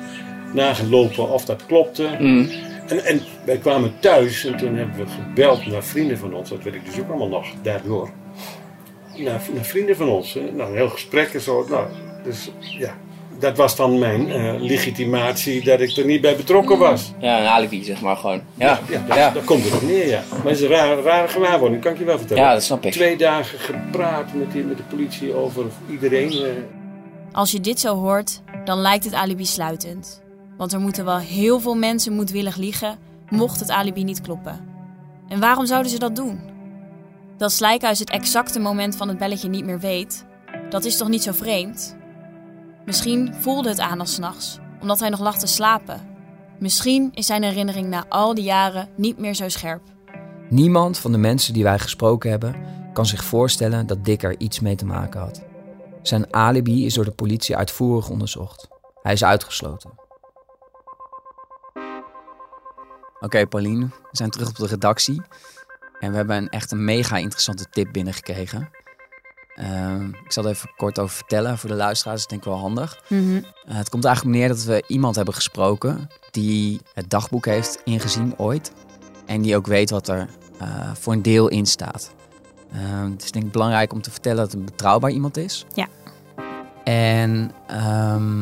nagelopen 0.54 1.30
of 1.30 1.46
dat 1.46 1.66
klopte. 1.66 2.08
Mhm. 2.20 2.46
En, 2.88 3.06
en 3.06 3.22
wij 3.46 3.58
kwamen 3.58 3.94
thuis 4.00 4.46
en 4.46 4.58
toen 4.58 4.76
hebben 4.76 4.96
we 4.98 5.06
gebeld 5.28 5.66
naar 5.66 5.84
vrienden 5.84 6.18
van 6.18 6.34
ons. 6.34 6.50
Dat 6.50 6.64
weet 6.64 6.74
ik 6.74 6.86
dus 6.86 7.00
ook 7.00 7.10
allemaal 7.10 7.28
nog 7.28 7.46
daardoor. 7.62 8.10
Naar, 9.18 9.42
naar 9.54 9.64
vrienden 9.64 9.96
van 9.96 10.10
ons. 10.10 10.34
Hè. 10.34 10.42
Nou, 10.52 10.70
een 10.70 10.76
heel 10.78 10.90
gesprek 10.90 11.34
en 11.34 11.42
zo. 11.42 11.66
Nou, 11.70 11.86
dus 12.24 12.52
ja, 12.60 12.96
dat 13.40 13.58
was 13.58 13.76
dan 13.76 14.00
mijn 14.00 14.32
eh, 14.32 14.54
legitimatie 14.60 15.64
dat 15.64 15.80
ik 15.80 15.98
er 15.98 16.06
niet 16.06 16.22
bij 16.22 16.36
betrokken 16.36 16.78
was. 16.78 17.12
Ja, 17.20 17.40
een 17.40 17.46
alibi 17.48 17.84
zeg 17.84 18.02
maar 18.02 18.16
gewoon. 18.16 18.42
Ja, 18.56 18.80
Ja, 18.90 19.30
daar 19.32 19.44
komt 19.46 19.64
het 19.64 19.74
op 19.74 19.82
neer, 19.82 20.08
ja. 20.08 20.24
Maar 20.30 20.42
het 20.46 20.56
is 20.56 20.62
een 20.62 20.68
rare, 20.70 21.02
rare 21.02 21.28
gewaarwording, 21.28 21.82
kan 21.82 21.92
ik 21.92 21.98
je 22.00 22.06
wel 22.06 22.18
vertellen. 22.18 22.44
Ja, 22.44 22.54
dat 22.54 22.64
snap 22.64 22.86
ik. 22.86 22.92
Twee 22.92 23.18
dagen 23.18 23.60
gepraat 23.60 24.34
met, 24.34 24.52
die, 24.52 24.64
met 24.64 24.78
de 24.78 24.84
politie 24.84 25.34
over 25.34 25.66
iedereen. 25.90 26.32
eh, 26.32 26.40
Als 27.32 27.52
je 27.52 27.60
dit 27.60 27.80
zo 27.80 27.96
hoort, 27.96 28.42
dan 28.66 28.78
lijkt 28.80 29.04
het 29.06 29.14
alibi 29.14 29.46
sluitend. 29.46 30.22
Want 30.64 30.76
er 30.76 30.82
moeten 30.82 31.06
wel 31.06 31.18
heel 31.18 31.60
veel 31.60 31.76
mensen 31.76 32.14
moedwillig 32.14 32.56
liegen, 32.56 32.98
mocht 33.30 33.60
het 33.60 33.70
alibi 33.70 34.04
niet 34.04 34.22
kloppen. 34.22 34.60
En 35.28 35.40
waarom 35.40 35.66
zouden 35.66 35.92
ze 35.92 36.00
dat 36.00 36.16
doen? 36.16 36.40
Dat 37.38 37.52
Slijkhuis 37.52 38.00
het 38.00 38.10
exacte 38.10 38.60
moment 38.60 38.96
van 38.96 39.08
het 39.08 39.18
belletje 39.18 39.50
niet 39.50 39.66
meer 39.66 39.80
weet, 39.80 40.26
dat 40.70 40.86
is 40.86 40.98
toch 40.98 41.08
niet 41.08 41.24
zo 41.24 41.32
vreemd? 41.32 41.96
Misschien 42.86 43.34
voelde 43.40 43.70
het 43.70 43.80
aan 43.80 44.00
als 44.00 44.14
's 44.14 44.18
nachts, 44.18 44.60
omdat 44.82 45.00
hij 45.00 45.10
nog 45.10 45.20
lag 45.20 45.38
te 45.38 45.48
slapen. 45.48 46.02
Misschien 46.60 47.12
is 47.14 47.26
zijn 47.26 47.44
herinnering 47.44 47.88
na 47.88 48.06
al 48.10 48.34
die 48.34 48.44
jaren 48.44 48.90
niet 48.96 49.18
meer 49.18 49.34
zo 49.34 49.50
scherp. 49.50 49.82
Niemand 50.50 50.98
van 50.98 51.12
de 51.12 51.18
mensen 51.18 51.54
die 51.54 51.64
wij 51.64 51.80
gesproken 51.80 52.30
hebben 52.30 52.56
kan 52.94 53.06
zich 53.06 53.24
voorstellen 53.24 53.88
dat 53.88 54.06
Dick 54.06 54.24
er 54.24 54.40
iets 54.40 54.60
mee 54.60 54.76
te 54.76 54.86
maken 54.86 55.20
had. 55.20 55.44
Zijn 56.02 56.34
alibi 56.34 56.86
is 56.86 56.94
door 56.94 57.06
de 57.06 57.12
politie 57.12 57.58
uitvoerig 57.58 58.10
onderzocht. 58.10 58.68
Hij 59.02 59.14
is 59.14 59.24
uitgesloten. 59.24 60.03
Oké, 63.24 63.48
Pauline, 63.48 63.86
we 63.86 63.92
zijn 64.12 64.30
terug 64.30 64.50
op 64.50 64.56
de 64.56 64.68
redactie. 64.68 65.22
En 66.00 66.12
we 66.12 66.16
hebben 66.16 66.38
een 66.38 66.50
echt 66.50 66.72
een 66.72 66.86
mega 66.86 67.18
interessante 67.18 67.66
tip 67.70 67.92
binnengekregen. 67.92 68.70
Ehm, 69.56 70.08
ik 70.08 70.32
zal 70.32 70.44
er 70.44 70.50
even 70.50 70.72
kort 70.78 71.00
over 71.00 71.16
vertellen 71.16 71.58
voor 71.58 71.70
de 71.70 71.76
luisteraars. 71.76 72.22
Dat 72.22 72.32
is 72.32 72.38
denk 72.38 72.42
ik 72.42 72.48
wel 72.48 72.58
handig. 72.60 73.04
Mhm. 73.10 73.36
Eh, 73.36 73.76
het 73.76 73.90
komt 73.90 74.06
eigenlijk 74.06 74.38
neer 74.38 74.48
dat 74.48 74.64
we 74.64 74.84
iemand 74.88 75.16
hebben 75.16 75.34
gesproken 75.34 76.10
die 76.32 76.82
het 76.94 77.10
dagboek 77.10 77.46
heeft 77.46 77.82
ingezien 77.84 78.34
ooit. 78.38 78.72
En 79.26 79.42
die 79.42 79.56
ook 79.56 79.68
weet 79.68 79.90
wat 79.90 80.08
er 80.08 80.28
eh, 80.60 80.92
voor 81.00 81.14
een 81.14 81.22
deel 81.22 81.48
in 81.48 81.66
staat. 81.66 82.14
Ehm, 82.74 83.12
het 83.12 83.24
is 83.24 83.32
denk 83.32 83.46
ik 83.46 83.52
belangrijk 83.52 83.94
om 83.94 84.02
te 84.02 84.12
vertellen 84.12 84.38
dat 84.38 84.52
het 84.52 84.60
een 84.60 84.66
betrouwbaar 84.66 85.12
iemand 85.12 85.38
is. 85.38 85.66
Ja. 85.74 85.88
En 86.84 87.52
ehm, 87.68 88.42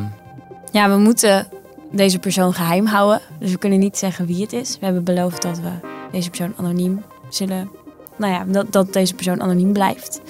Ja, 0.72 0.90
we 0.90 0.96
moeten 0.96 1.48
deze 1.92 2.18
persoon 2.18 2.54
geheim 2.54 2.86
houden. 2.86 3.20
Dus 3.38 3.50
we 3.50 3.58
kunnen 3.58 3.78
niet 3.78 3.98
zeggen 3.98 4.26
wie 4.26 4.42
het 4.42 4.52
is. 4.52 4.78
We 4.78 4.84
hebben 4.84 5.04
beloofd 5.04 5.42
dat 5.42 5.58
we 5.58 5.70
deze 6.12 6.28
persoon 6.30 6.54
anoniem 6.56 7.02
zullen. 7.28 7.70
Nou 8.16 8.32
ja, 8.32 8.44
dat, 8.46 8.72
dat 8.72 8.92
deze 8.92 9.14
persoon 9.14 9.42
anoniem 9.42 9.72
blijft. 9.72 10.20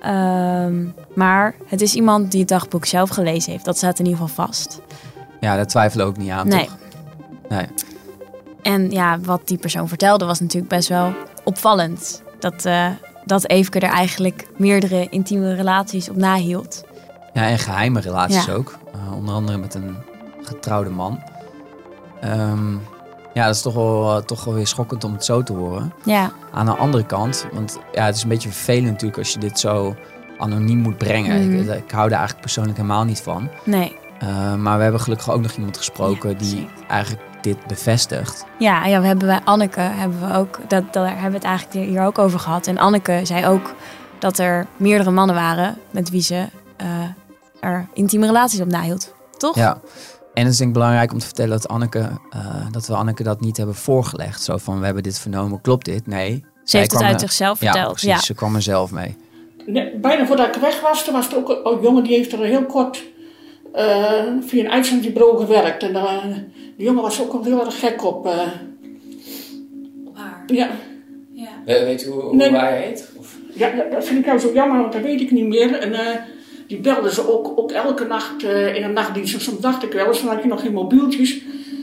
Ehm, 0.00 0.84
maar 1.14 1.54
het 1.66 1.80
is 1.80 1.94
iemand 1.94 2.30
die 2.30 2.40
het 2.40 2.48
dagboek 2.48 2.84
zelf 2.86 3.10
gelezen 3.10 3.52
heeft. 3.52 3.64
Dat 3.64 3.76
staat 3.76 3.98
in 3.98 4.04
ieder 4.06 4.20
geval 4.20 4.44
vast. 4.46 4.80
ja, 5.40 5.56
daar 5.56 5.66
twijfelen 5.66 6.06
we 6.06 6.12
ook 6.12 6.18
niet 6.18 6.30
aan, 6.30 6.48
Nee. 6.48 6.64
toch? 6.64 6.76
Nee. 7.48 7.66
En 8.62 8.90
ja, 8.90 9.18
wat 9.20 9.40
die 9.48 9.58
persoon 9.58 9.88
vertelde 9.88 10.24
was 10.24 10.40
natuurlijk 10.40 10.68
best 10.72 10.88
wel 10.88 11.12
opvallend. 11.44 12.22
Dat, 12.38 12.64
eh 12.64 12.86
dat 13.24 13.48
Eefke 13.48 13.78
er 13.80 13.90
eigenlijk 13.90 14.46
meerdere 14.56 15.08
intieme 15.08 15.54
relaties 15.54 16.08
op 16.08 16.16
nahield. 16.16 16.84
Ja, 17.34 17.48
en 17.48 17.58
geheime 17.58 18.00
relaties 18.00 18.44
Ja. 18.44 18.52
ook. 18.52 18.78
Eh, 18.92 19.12
onder 19.16 19.34
andere 19.34 19.58
met 19.58 19.74
een 19.74 19.96
getrouwde 20.46 20.90
man. 20.90 21.22
Ehm, 22.20 22.72
ja, 23.34 23.46
dat 23.46 23.54
is 23.54 23.62
toch 23.62 23.74
wel, 23.74 24.24
toch 24.24 24.44
wel 24.44 24.54
weer 24.54 24.66
schokkend 24.66 25.04
om 25.04 25.12
het 25.12 25.24
zo 25.24 25.42
te 25.42 25.52
horen. 25.52 25.92
Ja. 26.04 26.32
Aan 26.52 26.66
de 26.66 26.76
andere 26.76 27.06
kant, 27.06 27.46
want 27.52 27.78
ja, 27.92 28.04
het 28.04 28.16
is 28.16 28.22
een 28.22 28.28
beetje 28.28 28.48
vervelend 28.48 28.90
natuurlijk 28.90 29.18
als 29.18 29.32
je 29.32 29.38
dit 29.38 29.58
zo 29.60 29.94
anoniem 30.38 30.78
moet 30.78 30.98
brengen. 30.98 31.48
Mhm. 31.48 31.70
Ik, 31.70 31.84
ik 31.84 31.90
hou 31.90 32.08
daar 32.08 32.18
eigenlijk 32.18 32.40
persoonlijk 32.40 32.76
helemaal 32.76 33.04
niet 33.04 33.20
van. 33.20 33.48
Nee. 33.64 33.96
Eh, 34.18 34.54
maar 34.54 34.76
we 34.76 34.82
hebben 34.82 35.00
gelukkig 35.00 35.30
ook 35.30 35.42
nog 35.42 35.52
iemand 35.52 35.76
gesproken 35.76 36.38
die 36.38 36.68
eigenlijk 36.88 37.22
dit 37.40 37.66
bevestigt. 37.66 38.44
Ja, 38.58 38.86
ja, 38.86 39.00
we 39.00 39.06
hebben 39.06 39.26
bij 39.26 39.40
Anneke 39.44 39.80
hebben 39.80 40.28
we 40.28 40.34
ook, 40.34 40.60
dat, 40.68 40.92
daar 40.92 41.06
hebben 41.08 41.30
we 41.30 41.36
het 41.36 41.44
eigenlijk 41.44 41.86
hier 41.88 42.02
ook 42.02 42.18
over 42.18 42.38
gehad. 42.38 42.66
En 42.66 42.78
Anneke 42.78 43.20
zei 43.22 43.46
ook 43.46 43.74
dat 44.18 44.38
er 44.38 44.66
meerdere 44.76 45.10
mannen 45.10 45.34
waren 45.34 45.78
met 45.90 46.10
wie 46.10 46.22
ze 46.22 46.46
eh, 46.76 46.86
er 47.60 47.86
intieme 47.92 48.26
relaties 48.26 48.60
op 48.60 48.68
nahield. 48.68 49.14
Toch? 49.36 49.56
Ja. 49.56 49.78
En 50.34 50.42
het 50.42 50.52
is 50.52 50.56
denk 50.56 50.68
ik 50.70 50.74
belangrijk 50.76 51.12
om 51.12 51.18
te 51.18 51.24
vertellen 51.26 51.50
dat, 51.50 51.68
Anneke, 51.68 51.98
eh, 52.30 52.66
dat 52.70 52.86
we 52.86 52.94
Anneke 52.94 53.22
dat 53.22 53.40
niet 53.40 53.56
hebben 53.56 53.74
voorgelegd. 53.74 54.42
Zo 54.42 54.56
van, 54.56 54.78
we 54.78 54.84
hebben 54.84 55.02
dit 55.02 55.18
vernomen, 55.18 55.60
klopt 55.60 55.84
dit? 55.84 56.06
Nee. 56.06 56.44
Zij 56.64 56.80
heeft 56.80 56.92
het 56.92 57.02
uit 57.02 57.14
er- 57.14 57.20
zichzelf 57.20 57.60
ja, 57.60 57.70
verteld, 57.72 57.92
Precies, 57.92 58.08
ja. 58.10 58.18
ze 58.20 58.34
kwam 58.34 58.54
er 58.54 58.62
zelf 58.62 58.90
mee. 58.90 59.16
Nee, 59.66 59.96
bijna 59.96 60.26
voordat 60.26 60.46
ik 60.56 60.60
weg 60.62 60.80
was, 60.80 61.04
toen 61.04 61.12
was 61.14 61.28
er 61.28 61.36
ook 61.36 61.48
een, 61.48 61.72
een 61.72 61.82
jongen 61.82 62.02
die 62.04 62.16
heeft 62.16 62.32
er 62.32 62.38
heel 62.44 62.66
kort 62.66 63.04
eh, 63.72 64.22
via 64.46 64.64
een 64.64 64.70
uitzendbureau 64.70 65.38
gewerkt. 65.38 65.82
En 65.82 65.96
eh, 65.96 66.22
die 66.76 66.86
jongen 66.86 67.02
was 67.02 67.20
ook 67.22 67.44
heel 67.44 67.64
erg 67.64 67.78
gek 67.80 68.04
op. 68.04 68.26
eh. 68.26 68.40
Ja. 70.46 70.68
We- 71.64 71.84
weet 71.84 72.04
u 72.06 72.10
hoe, 72.10 72.22
hoe 72.22 72.36
Nee. 72.36 72.50
hij 72.56 72.82
heet? 72.82 73.10
Ja, 73.54 73.70
dat- 73.90 74.04
vind 74.04 74.18
ik 74.18 74.26
nou 74.26 74.38
zo 74.38 74.52
jammer, 74.52 74.80
want 74.80 74.92
dat 74.92 75.02
weet 75.02 75.20
ik 75.20 75.30
niet 75.30 75.46
meer. 75.46 75.78
En 75.78 75.92
eh, 75.94 76.16
die 76.74 76.82
belden 76.92 77.12
ze 77.12 77.32
ook, 77.32 77.52
ook 77.56 77.70
elke 77.72 78.04
nacht 78.04 78.44
eh, 78.44 78.74
in 78.74 78.82
een 78.84 78.92
nachtdienst. 78.92 79.34
En 79.34 79.40
soms 79.40 79.58
dacht 79.60 79.82
ik 79.82 79.92
wel 79.92 80.06
eens, 80.06 80.22
dan 80.22 80.34
had 80.34 80.42
je 80.42 80.48
nog 80.48 80.60
geen 80.60 80.72
mobieltjes. 80.72 81.40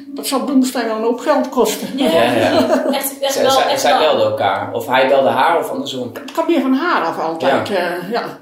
Dat 0.08 0.28
zou 0.28 0.44
Bloemstein 0.44 0.86
wel 0.88 0.96
een 0.96 1.02
hoop 1.04 1.20
geld 1.20 1.50
kosten. 1.50 1.88
Ja, 1.98 2.12
ja. 2.12 2.86
Echt, 2.92 3.20
echt 3.20 3.34
zij, 3.34 3.42
wel, 3.42 3.52
zij, 3.52 3.68
echt 3.72 3.82
zij 3.82 3.92
wel. 3.92 4.00
belden 4.02 4.26
elkaar. 4.32 4.74
Of 4.74 4.88
hij 4.88 5.08
belde 5.08 5.28
haar 5.30 5.60
of 5.60 5.70
andersom. 5.70 6.10
Het 6.14 6.32
kwam 6.32 6.46
meer 6.48 6.62
van 6.62 6.74
haar 6.74 7.04
af 7.06 7.20
altijd. 7.20 7.68
Ja. 7.68 7.76
Ja. 7.78 7.98
ja. 8.12 8.40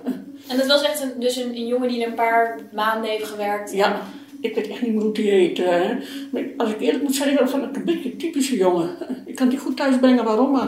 En 0.47 0.57
dat 0.57 0.67
was 0.67 0.81
echt 0.83 1.01
een, 1.01 1.11
dus 1.19 1.35
een, 1.35 1.55
een 1.55 1.67
jongen 1.67 1.87
die 1.87 2.05
een 2.05 2.13
paar 2.13 2.59
maanden 2.73 3.09
heeft 3.09 3.27
gewerkt. 3.27 3.73
Ja, 3.73 3.99
ik 4.41 4.55
weet 4.55 4.67
echt 4.69 4.81
niet 4.81 4.93
meer 4.93 5.03
hoe 5.03 5.13
die 5.13 5.29
heet. 5.29 5.59
eh. 5.59 5.89
maar 6.31 6.41
als 6.57 6.69
ik 6.69 6.79
eerlijk 6.81 7.03
moet 7.03 7.15
zeggen, 7.15 7.37
dan 7.37 7.49
vond 7.49 7.63
ik 7.63 7.75
een 7.75 7.85
beetje 7.85 8.11
een 8.11 8.17
typische 8.17 8.57
jongen. 8.57 8.89
Ik 9.25 9.35
kan 9.35 9.49
die 9.49 9.59
goed 9.59 9.77
thuis 9.77 9.97
brengen, 9.97 10.23
waarom 10.23 10.51
maar. 10.51 10.67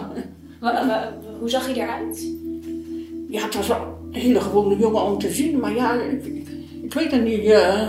Wa- 0.60 0.88
wa- 0.88 1.14
hoe 1.40 1.50
zag 1.50 1.66
hij 1.66 1.76
eruit? 1.76 2.28
Ja, 3.28 3.42
het 3.44 3.56
was 3.56 3.68
wel 3.68 4.00
een 4.12 4.22
hele 4.22 4.42
gewone 4.42 4.78
jongen 4.78 5.04
om 5.04 5.18
te 5.18 5.30
zien, 5.32 5.60
maar 5.60 5.76
ja, 5.76 5.94
ik, 5.94 6.26
ik, 6.26 6.48
ik 6.84 6.94
weet 6.94 7.12
het 7.12 7.24
niet. 7.24 7.40
eh, 7.46 7.88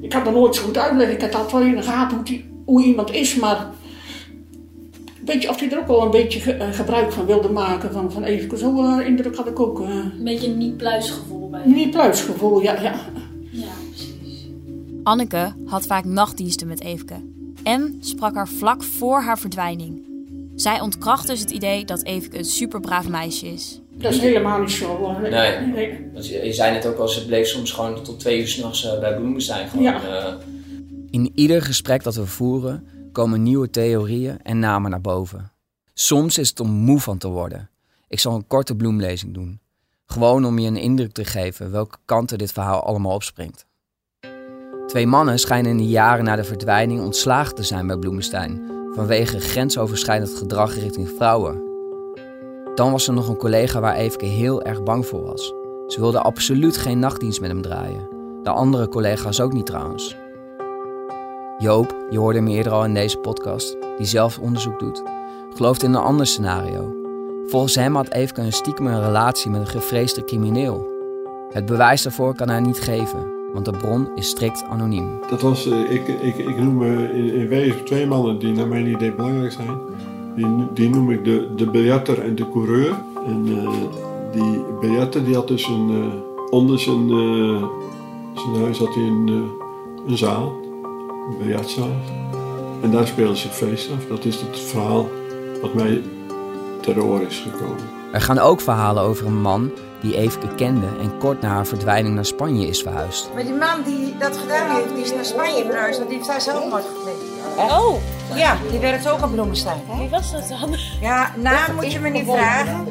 ik 0.00 0.08
kan 0.10 0.26
er 0.26 0.32
nooit 0.32 0.54
zo 0.54 0.62
goed 0.62 0.78
uitleggen. 0.78 1.14
Ik 1.16 1.22
had 1.22 1.34
altijd 1.34 1.52
wel 1.52 1.62
in 1.72 1.76
de 1.76 1.82
gaten 1.82 2.16
hoe, 2.16 2.26
die, 2.26 2.44
hoe 2.64 2.82
iemand 2.84 3.12
is, 3.12 3.36
maar. 3.36 3.70
Weet 5.24 5.42
je 5.42 5.48
of 5.48 5.58
hij 5.60 5.70
er 5.70 5.78
ook 5.78 5.86
wel 5.86 6.02
een 6.04 6.10
beetje 6.10 6.40
ge- 6.40 6.52
eh, 6.52 6.72
gebruik 6.72 7.12
van 7.12 7.26
wilde 7.26 7.48
maken? 7.48 7.92
Van, 7.92 8.12
van 8.12 8.22
even, 8.24 8.58
zo 8.58 8.82
eh, 8.84 9.06
indruk 9.06 9.36
had 9.36 9.46
ik 9.46 9.60
ook. 9.60 9.78
Een 9.78 10.12
beetje 10.24 10.46
een 10.48 10.58
niet-pluisgevoel 10.58 11.48
bij 11.50 11.62
niet 11.66 11.90
pluisgevoel, 11.90 12.60
ja. 12.62 12.80
ja. 12.80 12.94
Ja, 13.50 13.66
precies. 13.88 14.48
Anneke 15.02 15.52
had 15.64 15.86
vaak 15.86 16.04
nachtdiensten 16.04 16.66
met 16.66 16.80
Eefke. 16.82 17.14
En 17.62 17.96
sprak 18.00 18.34
haar 18.34 18.48
vlak 18.48 18.82
voor 18.82 19.20
haar 19.20 19.38
verdwijning. 19.38 20.06
Zij 20.54 20.80
ontkracht 20.80 21.26
dus 21.26 21.40
het 21.40 21.50
idee 21.50 21.84
dat 21.84 22.04
Eefke 22.04 22.38
een 22.38 22.44
superbraaf 22.44 23.08
meisje 23.08 23.46
is. 23.46 23.80
Dat 23.98 24.12
is 24.12 24.18
helemaal 24.18 24.58
niet 24.60 24.70
zo. 24.70 25.04
eh, 25.06 25.18
Nee. 25.30 25.66
nee. 25.66 26.10
Want 26.12 26.28
je, 26.28 26.44
je 26.44 26.52
zei 26.52 26.72
net 26.72 26.86
ook 26.86 26.98
al, 26.98 27.08
ze 27.08 27.26
bleef 27.26 27.46
soms 27.48 27.72
gewoon 27.72 28.02
tot 28.02 28.20
twee 28.20 28.40
uur 28.40 28.48
s'nachts 28.48 28.84
uh, 28.84 28.98
bij 29.00 29.14
Bloemenstein. 29.16 29.68
Gewoon, 29.68 29.84
Ja. 29.84 30.02
eh. 30.02 30.34
In 31.10 31.32
ieder 31.34 31.62
gesprek 31.62 32.02
dat 32.02 32.14
we 32.14 32.26
voeren, 32.26 32.86
komen 33.12 33.42
nieuwe 33.42 33.70
theorieën 33.70 34.42
en 34.42 34.58
namen 34.58 34.90
naar 34.90 35.00
boven. 35.00 35.52
Soms 35.94 36.38
is 36.38 36.48
het 36.48 36.60
om 36.60 36.70
moe 36.70 37.00
van 37.00 37.18
te 37.18 37.28
worden. 37.28 37.70
Ik 38.08 38.20
zal 38.20 38.34
een 38.34 38.46
korte 38.46 38.74
bloemlezing 38.76 39.34
doen. 39.34 39.60
Gewoon 40.06 40.44
om 40.46 40.58
je 40.58 40.66
een 40.68 40.76
indruk 40.76 41.12
te 41.12 41.24
geven 41.24 41.70
welke 41.70 41.96
kanten 42.04 42.38
dit 42.38 42.52
verhaal 42.52 42.82
allemaal 42.84 43.14
opspringt. 43.14 43.66
Twee 44.86 45.06
mannen 45.06 45.38
schijnen 45.38 45.70
in 45.70 45.76
de 45.76 45.88
jaren 45.88 46.24
na 46.24 46.36
de 46.36 46.44
verdwijning 46.44 47.00
ontslagen 47.00 47.54
te 47.54 47.62
zijn 47.62 47.86
bij 47.86 47.96
Bloemenstein 47.96 48.62
vanwege 48.94 49.40
grensoverschrijdend 49.40 50.30
gedrag 50.34 50.74
richting 50.74 51.08
vrouwen. 51.16 51.67
Dan 52.78 52.90
was 52.90 53.08
er 53.08 53.14
nog 53.14 53.28
een 53.28 53.36
collega 53.36 53.80
waar 53.80 53.96
Eefke 53.96 54.24
heel 54.24 54.62
erg 54.62 54.82
bang 54.82 55.06
voor 55.06 55.24
was. 55.24 55.54
Ze 55.86 56.00
wilde 56.00 56.20
absoluut 56.20 56.76
geen 56.76 56.98
nachtdienst 56.98 57.40
met 57.40 57.50
hem 57.50 57.62
draaien. 57.62 58.08
De 58.42 58.50
andere 58.50 58.88
collega's 58.88 59.40
ook 59.40 59.52
niet 59.52 59.66
trouwens. 59.66 60.16
Joop, 61.58 61.96
je 62.10 62.18
hoorde 62.18 62.38
hem 62.38 62.48
eerder 62.48 62.72
al 62.72 62.84
in 62.84 62.94
deze 62.94 63.18
podcast, 63.18 63.76
die 63.96 64.06
zelf 64.06 64.38
onderzoek 64.38 64.78
doet, 64.78 65.02
gelooft 65.54 65.82
in 65.82 65.94
een 65.94 66.00
ander 66.00 66.26
scenario. 66.26 66.94
Volgens 67.46 67.74
hem 67.74 67.94
had 67.94 68.12
Eefke 68.12 68.40
een 68.40 68.52
stiekeme 68.52 69.00
relatie 69.00 69.50
met 69.50 69.60
een 69.60 69.66
gevreesde 69.66 70.24
crimineel. 70.24 70.88
Het 71.52 71.66
bewijs 71.66 72.02
daarvoor 72.02 72.34
kan 72.34 72.48
hij 72.48 72.60
niet 72.60 72.80
geven, 72.80 73.26
want 73.52 73.64
de 73.64 73.70
bron 73.70 74.08
is 74.14 74.28
strikt 74.28 74.64
anoniem. 74.64 75.20
Dat 75.30 75.40
was, 75.40 75.66
eh, 75.66 75.90
ik, 75.90 76.08
ik, 76.08 76.36
ik 76.36 76.58
noem 76.58 76.82
in, 76.82 77.34
in 77.34 77.48
wezen 77.48 77.84
twee 77.84 78.06
mannen 78.06 78.38
die 78.38 78.52
naar 78.52 78.68
mijn 78.68 78.86
idee 78.86 79.14
belangrijk 79.14 79.52
zijn. 79.52 79.78
Die, 80.38 80.66
die 80.74 80.88
noem 80.90 81.10
ik 81.10 81.24
de, 81.24 81.48
de 81.56 82.20
en 82.22 82.34
de 82.34 82.50
coureur. 82.50 82.94
En 83.26 83.46
eh, 83.46 83.70
die 84.32 84.64
biljarter 84.80 85.24
die 85.24 85.34
had 85.34 85.48
dus 85.48 85.66
een, 85.66 85.90
eh, 85.90 86.50
onder 86.50 86.78
zijn, 86.78 87.10
eh, 87.10 87.64
zijn 88.34 88.62
huis 88.62 88.78
had 88.78 88.94
hij 88.94 89.04
een, 89.04 89.50
een 90.06 90.18
zaal, 90.18 90.52
een 91.30 91.36
biljartzaal. 91.38 91.90
En 92.82 92.90
daar 92.90 93.06
speelde 93.06 93.36
ze 93.36 93.48
feest 93.48 93.90
af. 93.90 94.06
Dat 94.08 94.24
is 94.24 94.40
het 94.40 94.58
verhaal 94.60 95.08
wat 95.62 95.74
mij 95.74 96.02
ter 96.80 97.02
oor 97.02 97.20
is 97.20 97.38
gekomen. 97.38 97.84
Er 98.12 98.20
gaan 98.20 98.38
ook 98.38 98.60
verhalen 98.60 99.02
over 99.02 99.26
een 99.26 99.40
man 99.40 99.70
die 100.00 100.16
Eefke 100.16 100.54
kende 100.54 100.86
en 101.00 101.18
kort 101.18 101.40
na 101.40 101.48
haar 101.48 101.66
verdwijning 101.66 102.14
naar 102.14 102.24
Spanje 102.24 102.66
is 102.66 102.82
verhuisd. 102.82 103.30
Maar 103.34 103.42
die 103.44 103.52
man 103.52 103.82
die 103.84 104.16
dat 104.18 104.36
gedaan 104.36 104.76
heeft, 104.76 104.94
die 104.94 105.04
is 105.04 105.14
naar 105.14 105.24
Spanje 105.24 105.64
verhuisd, 105.64 105.98
want 105.98 106.08
die 106.08 106.18
heeft 106.18 106.30
daar 106.30 106.40
zelfmoord 106.40 106.84
gepleegd. 106.84 107.38
Oh. 107.56 107.94
Ja, 108.34 108.56
die 108.70 108.78
werkt 108.78 109.08
ook 109.08 109.22
op 109.22 109.30
Bloemenstein. 109.30 109.80
Wie 109.98 110.08
was 110.08 110.32
dat 110.32 110.48
dan? 110.48 110.76
Ja, 111.00 111.32
naam 111.36 111.74
moet 111.74 111.92
je 111.92 112.00
me 112.00 112.08
niet 112.08 112.24
vragen. 112.24 112.86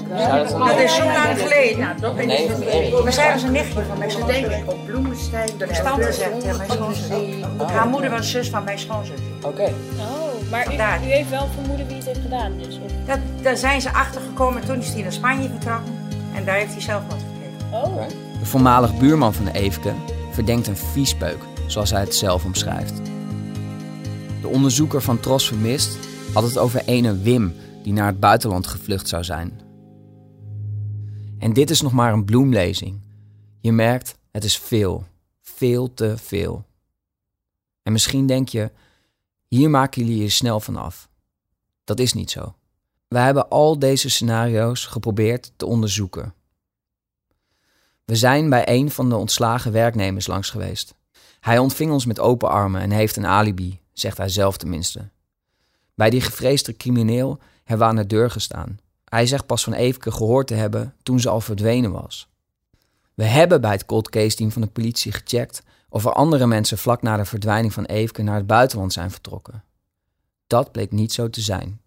Dat 0.49 0.79
is 0.79 0.95
zo 0.95 1.03
lang 1.03 1.39
geleden. 1.39 1.95
Nee, 2.27 2.49
van 2.49 2.61
Erik. 2.61 3.03
Maar 3.03 3.13
zij 3.13 3.33
was 3.33 3.43
een 3.43 3.51
nichtje 3.51 3.83
van 3.87 3.97
mijn 3.97 4.11
schoonzus. 4.11 4.61
op 4.65 4.85
Bloemenstein. 4.85 5.49
De 5.57 5.81
tante 5.83 6.13
zegt, 6.13 6.57
mijn 6.57 6.71
schoonzus. 6.71 7.07
Haar 7.67 7.87
moeder 7.87 8.09
was 8.09 8.31
zus 8.31 8.49
van 8.49 8.63
mijn 8.63 8.79
schoonzus. 8.79 9.19
Oké. 9.41 9.63
Oh, 9.63 10.51
maar 10.51 10.73
u, 10.73 11.05
u 11.05 11.11
heeft 11.11 11.29
wel 11.29 11.47
vermoeden 11.53 11.87
wie 11.87 11.95
het 11.95 12.05
heeft 12.05 12.19
gedaan 12.21 12.57
dus? 12.57 12.79
Dat, 13.05 13.19
daar 13.41 13.57
zijn 13.57 13.81
ze 13.81 13.93
achter 13.93 14.21
gekomen 14.21 14.65
toen 14.65 14.79
is 14.79 14.93
hij 14.93 15.01
naar 15.01 15.11
Spanje 15.11 15.49
vertrokken. 15.49 15.96
En 16.37 16.45
daar 16.45 16.55
heeft 16.55 16.71
hij 16.71 16.81
zelfmoord 16.81 17.21
gepleegd. 17.21 17.63
Oh. 17.71 18.07
De 18.39 18.45
voormalig 18.45 18.97
buurman 18.99 19.33
van 19.33 19.45
de 19.45 19.53
Eefke 19.53 19.93
verdenkt 20.31 20.67
een 20.67 20.77
viespeuk, 20.77 21.37
zoals 21.67 21.91
hij 21.91 21.99
het 21.99 22.15
zelf 22.15 22.45
omschrijft. 22.45 22.95
De 24.41 24.47
onderzoeker 24.47 25.01
van 25.01 25.19
Tros 25.19 25.47
Vermist 25.47 25.97
had 26.33 26.43
het 26.43 26.57
over 26.57 26.85
ene 26.85 27.17
Wim 27.17 27.53
die 27.83 27.93
naar 27.93 28.07
het 28.07 28.19
buitenland 28.19 28.67
gevlucht 28.67 29.07
zou 29.07 29.23
zijn. 29.23 29.59
En 31.39 31.53
dit 31.53 31.69
is 31.69 31.81
nog 31.81 31.91
maar 31.91 32.13
een 32.13 32.25
bloemlezing. 32.25 33.01
Je 33.59 33.71
merkt, 33.71 34.17
het 34.31 34.43
is 34.43 34.57
veel, 34.57 35.05
veel 35.41 35.93
te 35.93 36.17
veel. 36.17 36.65
En 37.83 37.91
misschien 37.91 38.27
denk 38.27 38.49
je, 38.49 38.71
hier 39.47 39.69
maken 39.69 40.05
jullie 40.05 40.21
je 40.21 40.29
snel 40.29 40.59
van 40.59 40.75
af. 40.75 41.09
Dat 41.83 41.99
is 41.99 42.13
niet 42.13 42.31
zo. 42.31 42.55
We 43.07 43.17
hebben 43.17 43.49
al 43.49 43.79
deze 43.79 44.09
scenario's 44.09 44.85
geprobeerd 44.85 45.51
te 45.55 45.65
onderzoeken. 45.65 46.33
We 48.05 48.15
zijn 48.15 48.49
bij 48.49 48.69
een 48.69 48.91
van 48.91 49.09
de 49.09 49.15
ontslagen 49.15 49.71
werknemers 49.71 50.27
langs 50.27 50.49
geweest. 50.49 50.95
Hij 51.39 51.57
ontving 51.57 51.91
ons 51.91 52.05
met 52.05 52.19
open 52.19 52.49
armen 52.49 52.81
en 52.81 52.91
heeft 52.91 53.15
een 53.15 53.25
alibi, 53.25 53.79
zegt 53.93 54.17
hij 54.17 54.29
zelf 54.29 54.57
tenminste. 54.57 55.09
Bij 55.93 56.09
die 56.09 56.21
gevreesde 56.21 56.77
crimineel 56.77 57.39
hebben 57.63 57.87
we 57.87 57.93
aan 57.93 57.99
de 57.99 58.07
deur 58.07 58.31
gestaan. 58.31 58.79
Hij 59.03 59.25
zegt 59.25 59.45
pas 59.45 59.63
van 59.63 59.73
Eefke 59.73 60.11
gehoord 60.11 60.47
te 60.47 60.53
hebben 60.53 60.95
toen 61.03 61.19
ze 61.19 61.29
al 61.29 61.41
verdwenen 61.41 61.91
was. 61.91 62.29
We 63.13 63.23
hebben 63.23 63.61
bij 63.61 63.71
het 63.71 63.85
cold 63.85 64.09
case 64.09 64.35
team 64.35 64.51
van 64.51 64.61
de 64.61 64.67
politie 64.67 65.11
gecheckt 65.11 65.63
of 65.89 66.05
er 66.05 66.13
andere 66.13 66.47
mensen 66.47 66.77
vlak 66.77 67.01
na 67.01 67.17
de 67.17 67.25
verdwijning 67.25 67.73
van 67.73 67.85
Eefke 67.85 68.21
naar 68.21 68.35
het 68.35 68.47
buitenland 68.47 68.93
zijn 68.93 69.11
vertrokken. 69.11 69.63
Dat 70.47 70.71
bleek 70.71 70.91
niet 70.91 71.13
zo 71.13 71.29
te 71.29 71.41
zijn. 71.41 71.81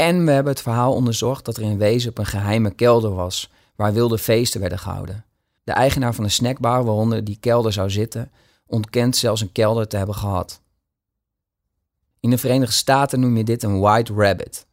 En 0.00 0.24
we 0.24 0.30
hebben 0.30 0.52
het 0.52 0.62
verhaal 0.62 0.94
onderzocht 0.94 1.44
dat 1.44 1.56
er 1.56 1.62
in 1.62 1.78
Wezen 1.78 2.12
een 2.14 2.26
geheime 2.26 2.70
kelder 2.70 3.14
was 3.14 3.50
waar 3.74 3.92
wilde 3.92 4.18
feesten 4.18 4.60
werden 4.60 4.78
gehouden. 4.78 5.24
De 5.64 5.72
eigenaar 5.72 6.14
van 6.14 6.24
de 6.24 6.30
snackbar 6.30 6.84
waaronder 6.84 7.24
die 7.24 7.36
kelder 7.40 7.72
zou 7.72 7.90
zitten, 7.90 8.30
ontkent 8.66 9.16
zelfs 9.16 9.40
een 9.40 9.52
kelder 9.52 9.88
te 9.88 9.96
hebben 9.96 10.14
gehad. 10.14 10.60
In 12.20 12.30
de 12.30 12.38
Verenigde 12.38 12.74
Staten 12.74 13.20
noem 13.20 13.36
je 13.36 13.44
dit 13.44 13.62
een 13.62 13.80
white 13.80 14.12
rabbit, 14.12 14.66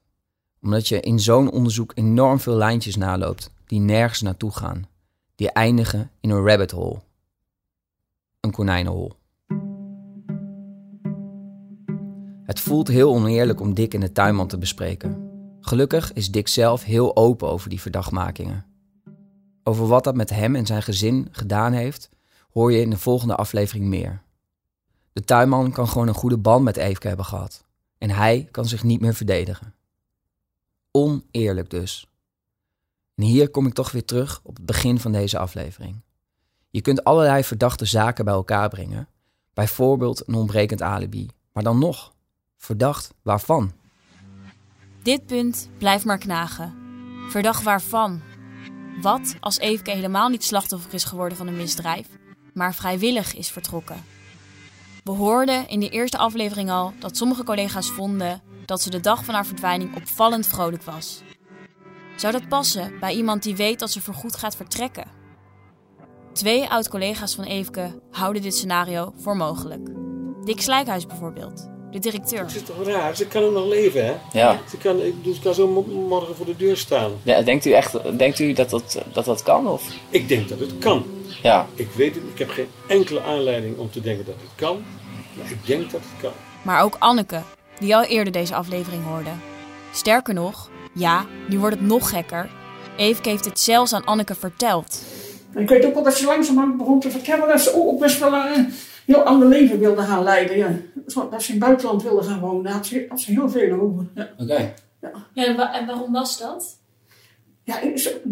omdat 0.61 0.87
je 0.87 0.99
in 0.99 1.19
zo'n 1.19 1.51
onderzoek 1.51 1.91
enorm 1.95 2.39
veel 2.39 2.55
lijntjes 2.55 2.95
naloopt 2.95 3.51
die 3.65 3.79
nergens 3.79 4.21
naartoe 4.21 4.51
gaan, 4.51 4.87
die 5.35 5.51
eindigen 5.51 6.11
in 6.19 6.29
een 6.29 6.45
rabbit 6.45 6.71
hole. 6.71 6.99
Een 8.39 8.51
konijnenhol. 8.51 9.13
Het 12.47 12.59
voelt 12.59 12.87
heel 12.87 13.13
oneerlijk 13.13 13.59
om 13.59 13.73
Dick 13.73 13.93
in 13.93 13.99
de 13.99 14.11
tuinman 14.11 14.47
te 14.47 14.57
bespreken. 14.57 15.29
Gelukkig 15.61 16.13
is 16.13 16.31
Dick 16.31 16.47
zelf 16.47 16.83
heel 16.83 17.15
open 17.15 17.47
over 17.47 17.69
die 17.69 17.81
verdachtmakingen. 17.81 18.65
Over 19.63 19.87
wat 19.87 20.03
dat 20.03 20.15
met 20.15 20.29
hem 20.29 20.55
en 20.55 20.65
zijn 20.65 20.81
gezin 20.81 21.27
gedaan 21.31 21.73
heeft, 21.73 22.09
hoor 22.51 22.71
je 22.71 22.81
in 22.81 22.89
de 22.89 22.97
volgende 22.97 23.35
aflevering 23.35 23.85
meer. 23.85 24.21
De 25.13 25.23
tuinman 25.23 25.71
kan 25.71 25.87
gewoon 25.87 26.07
een 26.07 26.13
goede 26.13 26.37
band 26.37 26.63
met 26.63 26.77
Eefke 26.77 27.07
hebben 27.07 27.25
gehad. 27.25 27.65
En 27.97 28.09
hij 28.09 28.47
kan 28.51 28.65
zich 28.65 28.83
niet 28.83 29.01
meer 29.01 29.13
verdedigen. 29.13 29.73
Oneerlijk 30.91 31.69
dus. 31.69 32.09
En 33.15 33.23
hier 33.23 33.49
kom 33.49 33.65
ik 33.67 33.73
toch 33.73 33.91
weer 33.91 34.05
terug 34.05 34.41
op 34.43 34.55
het 34.55 34.65
begin 34.65 34.99
van 34.99 35.11
deze 35.11 35.37
aflevering. 35.37 36.01
Je 36.69 36.81
kunt 36.81 37.03
allerlei 37.03 37.43
verdachte 37.43 37.85
zaken 37.85 38.25
bij 38.25 38.33
elkaar 38.33 38.69
brengen. 38.69 39.07
Bijvoorbeeld 39.53 40.27
een 40.27 40.35
ontbrekend 40.35 40.81
alibi. 40.81 41.27
Maar 41.51 41.63
dan 41.63 41.79
nog, 41.79 42.15
verdacht 42.57 43.13
waarvan? 43.21 43.71
Dit 45.03 45.25
punt 45.25 45.69
blijft 45.77 46.05
maar 46.05 46.17
knagen. 46.17 46.75
Verdacht 47.29 47.63
waarvan? 47.63 48.21
Wat 49.01 49.35
als 49.39 49.59
Eefke 49.59 49.91
helemaal 49.91 50.29
niet 50.29 50.43
slachtoffer 50.43 50.93
is 50.93 51.03
geworden 51.03 51.37
van 51.37 51.47
een 51.47 51.57
misdrijf, 51.57 52.07
maar 52.53 52.75
vrijwillig 52.75 53.35
is 53.35 53.49
vertrokken? 53.49 54.03
We 55.03 55.11
hoorden 55.11 55.67
in 55.67 55.79
de 55.79 55.89
eerste 55.89 56.17
aflevering 56.17 56.71
al 56.71 56.93
dat 56.99 57.17
sommige 57.17 57.43
collega's 57.43 57.89
vonden 57.89 58.41
dat 58.65 58.81
ze 58.81 58.89
de 58.89 58.99
dag 58.99 59.25
van 59.25 59.33
haar 59.33 59.45
verdwijning 59.45 59.95
opvallend 59.95 60.47
vrolijk 60.47 60.83
was. 60.83 61.21
Zou 62.15 62.33
dat 62.33 62.47
passen 62.47 62.99
bij 62.99 63.15
iemand 63.15 63.43
die 63.43 63.55
weet 63.55 63.79
dat 63.79 63.91
ze 63.91 64.01
voorgoed 64.01 64.35
gaat 64.35 64.55
vertrekken? 64.55 65.11
Twee 66.33 66.69
oud-collega's 66.69 67.35
van 67.35 67.43
Eefke 67.43 68.01
houden 68.11 68.41
dit 68.41 68.55
scenario 68.55 69.13
voor 69.17 69.37
mogelijk. 69.37 69.89
Dick 70.43 70.61
Slijkhuis 70.61 71.05
bijvoorbeeld, 71.05 71.69
de 71.91 71.99
directeur. 71.99 72.39
Het 72.39 72.55
is 72.55 72.63
toch 72.63 72.83
raar? 72.87 73.15
Ze 73.15 73.27
kan 73.27 73.43
ook 73.43 73.53
nog 73.53 73.67
leven, 73.67 74.05
hè? 74.05 74.13
Ja. 74.33 74.59
Ze 74.69 74.77
kan, 74.77 75.01
ik 75.01 75.15
bedoel, 75.17 75.33
ze 75.33 75.41
kan 75.41 75.53
zo 75.53 75.67
mo- 75.67 76.07
morgen 76.07 76.35
voor 76.35 76.45
de 76.45 76.55
deur 76.55 76.77
staan. 76.77 77.11
Ja, 77.23 77.41
denkt 77.41 77.65
u 77.65 77.71
echt 77.71 78.17
denkt 78.17 78.39
u 78.39 78.53
dat, 78.53 78.69
dat, 78.69 78.97
dat 79.13 79.25
dat 79.25 79.43
kan? 79.43 79.67
Of? 79.67 79.83
Ik 80.09 80.27
denk 80.27 80.49
dat 80.49 80.59
het 80.59 80.77
kan. 80.79 81.05
Ja. 81.43 81.67
Ik 81.75 81.87
weet 81.95 82.15
het, 82.15 82.23
ik 82.33 82.39
heb 82.39 82.49
geen 82.49 82.67
enkele 82.87 83.21
aanleiding 83.21 83.77
om 83.77 83.91
te 83.91 84.01
denken 84.01 84.25
dat 84.25 84.35
het 84.41 84.49
kan. 84.55 84.83
Maar 85.33 85.51
ik 85.51 85.65
denk 85.65 85.91
dat 85.91 86.01
het 86.01 86.21
kan. 86.21 86.31
Maar 86.61 86.81
ook 86.83 86.95
Anneke, 86.99 87.41
die 87.79 87.95
al 87.95 88.03
eerder 88.03 88.33
deze 88.33 88.55
aflevering 88.55 89.05
hoorde. 89.05 89.29
Sterker 89.93 90.33
nog, 90.33 90.69
ja, 90.93 91.25
nu 91.49 91.59
wordt 91.59 91.75
het 91.75 91.85
nog 91.85 92.09
gekker. 92.09 92.49
Eefke 92.97 93.29
heeft 93.29 93.45
het 93.45 93.59
zelfs 93.59 93.93
aan 93.93 94.05
Anneke 94.05 94.35
verteld. 94.35 95.01
En 95.53 95.61
ik 95.61 95.69
weet 95.69 95.85
ook 95.85 95.93
wel 95.93 96.03
dat 96.03 96.17
ze 96.17 96.25
langzamerhand 96.25 96.77
begon 96.77 96.99
te 96.99 97.11
vertellen 97.11 97.47
dat 97.47 97.61
ze 97.61 97.73
ook 97.75 97.99
best 97.99 98.19
wel 98.19 98.33
een 98.33 98.73
heel 99.13 99.23
ander 99.23 99.47
leven 99.47 99.79
wilde 99.79 100.01
gaan 100.01 100.23
leiden. 100.23 100.57
Ja. 100.57 100.71
Zo, 101.07 101.29
Dat 101.29 101.43
ze 101.43 101.47
in 101.53 101.55
het 101.57 101.65
buitenland 101.67 102.03
wilde 102.03 102.23
gaan 102.23 102.39
wonen. 102.39 102.63
Daar 102.63 102.73
had 102.73 102.85
ze, 102.85 103.05
had 103.09 103.19
ze 103.21 103.31
heel 103.31 103.49
veel 103.49 103.79
over. 103.79 104.05
Ja. 104.15 104.29
Oké. 104.37 104.73
Ja, 105.33 105.45
en, 105.45 105.55
wa- 105.55 105.73
en 105.73 105.85
waarom 105.85 106.11
was 106.11 106.39
dat? 106.39 106.77
Ja, 107.63 107.79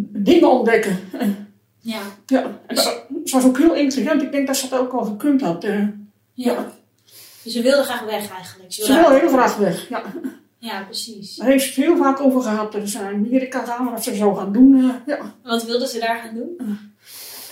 dingen 0.01 0.49
ontdekken. 0.51 0.99
Ja. 1.79 1.99
Ja, 2.25 2.59
en 2.67 2.77
ze, 2.77 3.01
ze 3.25 3.35
was 3.35 3.45
ook 3.45 3.57
heel 3.57 3.73
intelligent. 3.73 4.21
Ik 4.21 4.31
denk 4.31 4.47
dat 4.47 4.57
ze 4.57 4.69
dat 4.69 4.79
ook 4.79 4.91
al 4.93 5.03
gekund 5.05 5.41
had. 5.41 5.63
eh. 5.63 5.87
Ja. 6.33 6.71
Dus 7.43 7.53
ze 7.53 7.61
wilde 7.61 7.83
graag 7.83 8.01
weg 8.05 8.31
eigenlijk. 8.31 8.73
Ze 8.73 8.93
wilde 8.93 9.19
heel 9.19 9.27
graag 9.29 9.57
weg. 9.57 9.89
Ja. 9.89 10.03
Ja, 10.57 10.83
precies. 10.83 11.35
Daar 11.35 11.47
heeft 11.47 11.63
ze 11.63 11.69
het 11.69 11.89
heel 11.89 11.97
vaak 11.97 12.19
over 12.19 12.41
gehad. 12.41 12.71
Dat 12.71 12.89
ze 12.89 12.97
naar 12.97 13.13
Amerika 13.13 13.65
gaan, 13.65 13.91
wat 13.91 14.03
ze 14.03 14.15
zou 14.15 14.37
gaan 14.37 14.51
doen. 14.51 14.79
eh, 14.79 15.15
ja. 15.17 15.33
Wat 15.43 15.65
wilde 15.65 15.87
ze 15.87 15.99
daar 15.99 16.15
gaan 16.17 16.35
doen? 16.35 16.79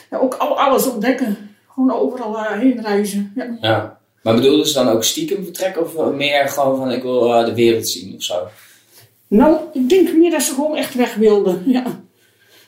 ja, 0.09 0.17
ook 0.17 0.33
al, 0.33 0.59
alles 0.59 0.87
ontdekken. 0.87 1.52
Gewoon 1.73 1.91
overal 1.91 2.37
eh, 2.37 2.59
heen 2.59 2.81
reizen. 2.81 3.31
Ja. 3.35 3.57
Ja. 3.61 3.99
Maar 4.23 4.35
bedoelde 4.35 4.67
ze 4.67 4.73
dan 4.73 4.87
ook 4.87 5.03
stiekem 5.03 5.43
vertrekken 5.43 5.81
of 5.81 6.11
meer 6.13 6.47
gewoon 6.49 6.77
van 6.77 6.91
ik 6.91 7.01
wil 7.01 7.33
eh, 7.33 7.45
de 7.45 7.53
wereld 7.55 7.87
zien 7.87 8.15
of 8.15 8.23
zo? 8.23 8.47
Nou, 9.27 9.57
ik 9.73 9.89
denk 9.89 10.13
meer 10.13 10.31
dat 10.31 10.41
ze 10.41 10.53
gewoon 10.53 10.75
echt 10.75 10.93
weg 10.93 11.15
wilde. 11.15 11.61
Ja. 11.65 11.83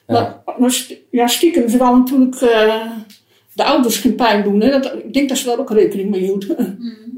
Maar, 0.08 0.41
maar 0.58 0.72
st- 0.72 0.94
ja, 1.12 1.28
stiekem, 1.28 1.70
ze 1.70 1.78
wou 1.78 1.98
natuurlijk 1.98 2.36
eh, 2.36 2.91
de 3.54 3.63
ouders 3.63 3.98
geen 3.98 4.15
pijn 4.15 4.44
doen. 4.44 4.62
Hè. 4.62 4.70
Dat, 4.80 4.94
ik 4.94 5.13
denk 5.13 5.30
dat 5.30 5.38
ze 5.38 5.46
daar 5.46 5.60
ook 5.60 5.70
rekening 5.72 6.10
mee 6.10 6.22
hield. 6.22 6.46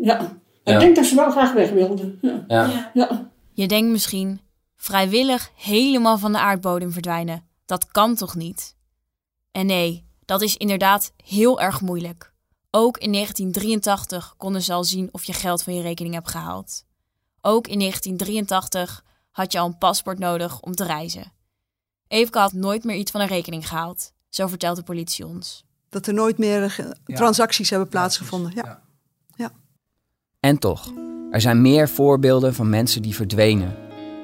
Ja. 0.02 0.18
Maar 0.18 0.36
Ja. 0.64 0.74
Ik 0.74 0.80
denk 0.80 0.96
dat 0.96 1.06
ze 1.06 1.16
wel 1.16 1.32
graag 1.32 1.54
weg 1.54 1.70
wilde. 1.70 2.16
Ja. 2.22 2.44
Ja. 2.48 2.92
Ja. 2.94 3.30
Je 3.54 3.68
denkt 3.68 3.92
misschien, 3.92 4.40
vrijwillig 4.76 5.52
helemaal 5.56 6.18
van 6.18 6.32
de 6.32 6.38
aardbodem 6.40 6.92
verdwijnen. 6.92 7.44
Dat 7.66 7.88
kan 7.92 8.16
toch 8.16 8.36
niet? 8.36 8.76
En 9.52 9.66
nee, 9.66 10.06
dat 10.28 10.42
is 10.42 10.58
inderdaad 10.58 11.12
heel 11.24 11.62
erg 11.62 11.82
moeilijk. 11.82 12.34
Ook 12.72 12.98
in 12.98 13.12
1983 13.12 14.34
konden 14.38 14.62
ze 14.62 14.74
al 14.74 14.84
zien 14.84 15.10
of 15.12 15.24
je 15.24 15.34
geld 15.34 15.64
van 15.64 15.74
je 15.74 15.82
rekening 15.82 16.14
hebt 16.14 16.30
gehaald. 16.30 16.86
Ook 17.42 17.68
in 17.68 17.80
1983 17.80 19.04
had 19.32 19.52
je 19.52 19.60
al 19.60 19.66
een 19.66 19.78
paspoort 19.78 20.20
nodig 20.20 20.60
om 20.60 20.76
te 20.76 20.84
reizen. 20.84 21.32
Eefke 22.08 22.40
had 22.40 22.54
nooit 22.54 22.84
meer 22.84 22.96
iets 22.96 23.12
van 23.12 23.22
een 23.22 23.28
rekening 23.28 23.68
gehaald, 23.68 24.14
zo 24.30 24.48
vertelt 24.48 24.76
de 24.76 24.84
politie 24.84 25.26
ons. 25.26 25.66
Dat 25.90 26.08
er 26.08 26.14
nooit 26.14 26.38
meer 26.38 26.76
eh, 27.06 27.16
transacties 27.16 27.70
hebben 27.70 27.90
plaatsgevonden. 27.90 28.52
Ja. 28.56 28.86
En 30.40 30.58
toch, 30.58 30.92
er 31.32 31.42
zijn 31.42 31.62
meer 31.62 31.90
voorbeelden 31.90 32.54
van 32.54 32.70
mensen 32.70 33.02
die 33.02 33.16
verdwenen 33.16 33.76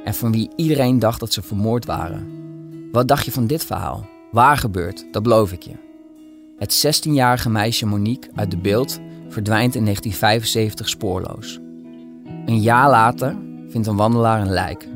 en 0.03 0.13
van 0.13 0.31
wie 0.31 0.51
iedereen 0.55 0.99
dacht 0.99 1.19
dat 1.19 1.33
ze 1.33 1.41
vermoord 1.41 1.85
waren. 1.85 2.41
Wat 2.91 3.07
dacht 3.07 3.25
je 3.25 3.31
van 3.31 3.47
dit 3.47 3.65
verhaal? 3.65 4.07
Waar 4.31 4.57
gebeurt, 4.57 5.05
dat 5.11 5.23
beloof 5.23 5.51
ik 5.51 5.63
je. 5.63 5.82
Het 6.57 6.85
16-jarige 6.87 7.49
meisje 7.49 7.85
Monique 7.85 8.29
uit 8.35 8.51
de 8.51 8.57
beeld 8.57 8.99
verdwijnt 9.29 9.75
in 9.75 9.83
1975 9.83 10.89
spoorloos. 10.89 11.59
Een 12.45 12.61
jaar 12.61 12.89
later 12.89 13.37
vindt 13.69 13.87
een 13.87 13.95
wandelaar 13.95 14.41
een 14.41 14.51
lijk. 14.51 14.87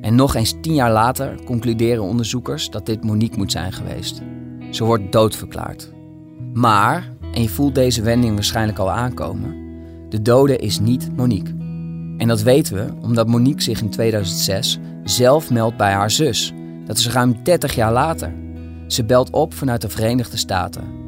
En 0.00 0.14
nog 0.14 0.34
eens 0.34 0.54
tien 0.60 0.74
jaar 0.74 0.92
later 0.92 1.44
concluderen 1.44 2.02
onderzoekers 2.02 2.70
dat 2.70 2.86
dit 2.86 3.04
Monique 3.04 3.38
moet 3.38 3.52
zijn 3.52 3.72
geweest. 3.72 4.22
Ze 4.70 4.84
wordt 4.84 5.12
doodverklaard. 5.12 5.92
Maar, 6.52 7.08
en 7.32 7.42
je 7.42 7.48
voelt 7.48 7.74
deze 7.74 8.02
wending 8.02 8.34
waarschijnlijk 8.34 8.78
al 8.78 8.90
aankomen, 8.90 9.54
de 10.08 10.22
dode 10.22 10.56
is 10.56 10.80
niet 10.80 11.16
Monique. 11.16 11.54
En 12.16 12.28
dat 12.28 12.42
weten 12.42 12.74
we 12.74 12.92
omdat 13.00 13.28
Monique 13.28 13.62
zich 13.62 13.80
in 13.80 13.90
2006 13.90 14.78
zelf 15.04 15.50
meldt 15.50 15.76
bij 15.76 15.92
haar 15.92 16.10
zus. 16.10 16.52
Dat 16.84 16.98
is 16.98 17.08
ruim 17.08 17.36
30 17.42 17.74
jaar 17.74 17.92
later. 17.92 18.32
Ze 18.86 19.04
belt 19.04 19.30
op 19.30 19.54
vanuit 19.54 19.80
de 19.80 19.88
Verenigde 19.88 20.36
Staten. 20.36 20.99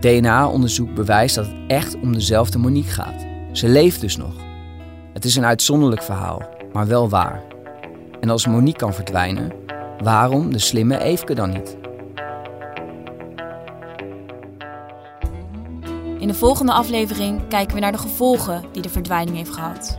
DNA-onderzoek 0.00 0.94
bewijst 0.94 1.34
dat 1.34 1.46
het 1.46 1.54
echt 1.66 2.00
om 2.00 2.12
dezelfde 2.12 2.58
Monique 2.58 2.90
gaat. 2.90 3.26
Ze 3.52 3.68
leeft 3.68 4.00
dus 4.00 4.16
nog. 4.16 4.34
Het 5.12 5.24
is 5.24 5.36
een 5.36 5.44
uitzonderlijk 5.44 6.02
verhaal, 6.02 6.42
maar 6.72 6.86
wel 6.86 7.08
waar. 7.08 7.42
En 8.20 8.30
als 8.30 8.46
Monique 8.46 8.78
kan 8.78 8.94
verdwijnen, 8.94 9.52
waarom 10.02 10.52
de 10.52 10.58
slimme 10.58 10.98
Eefke 10.98 11.34
dan 11.34 11.50
niet? 11.50 11.76
In 16.18 16.28
de 16.28 16.34
volgende 16.34 16.72
aflevering 16.72 17.48
kijken 17.48 17.74
we 17.74 17.80
naar 17.80 17.92
de 17.92 17.98
gevolgen 17.98 18.62
die 18.72 18.82
de 18.82 18.88
verdwijning 18.88 19.36
heeft 19.36 19.52
gehad. 19.52 19.98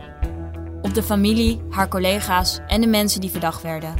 Op 0.82 0.94
de 0.94 1.02
familie, 1.02 1.60
haar 1.70 1.88
collega's 1.88 2.60
en 2.66 2.80
de 2.80 2.86
mensen 2.86 3.20
die 3.20 3.30
verdacht 3.30 3.62
werden. 3.62 3.94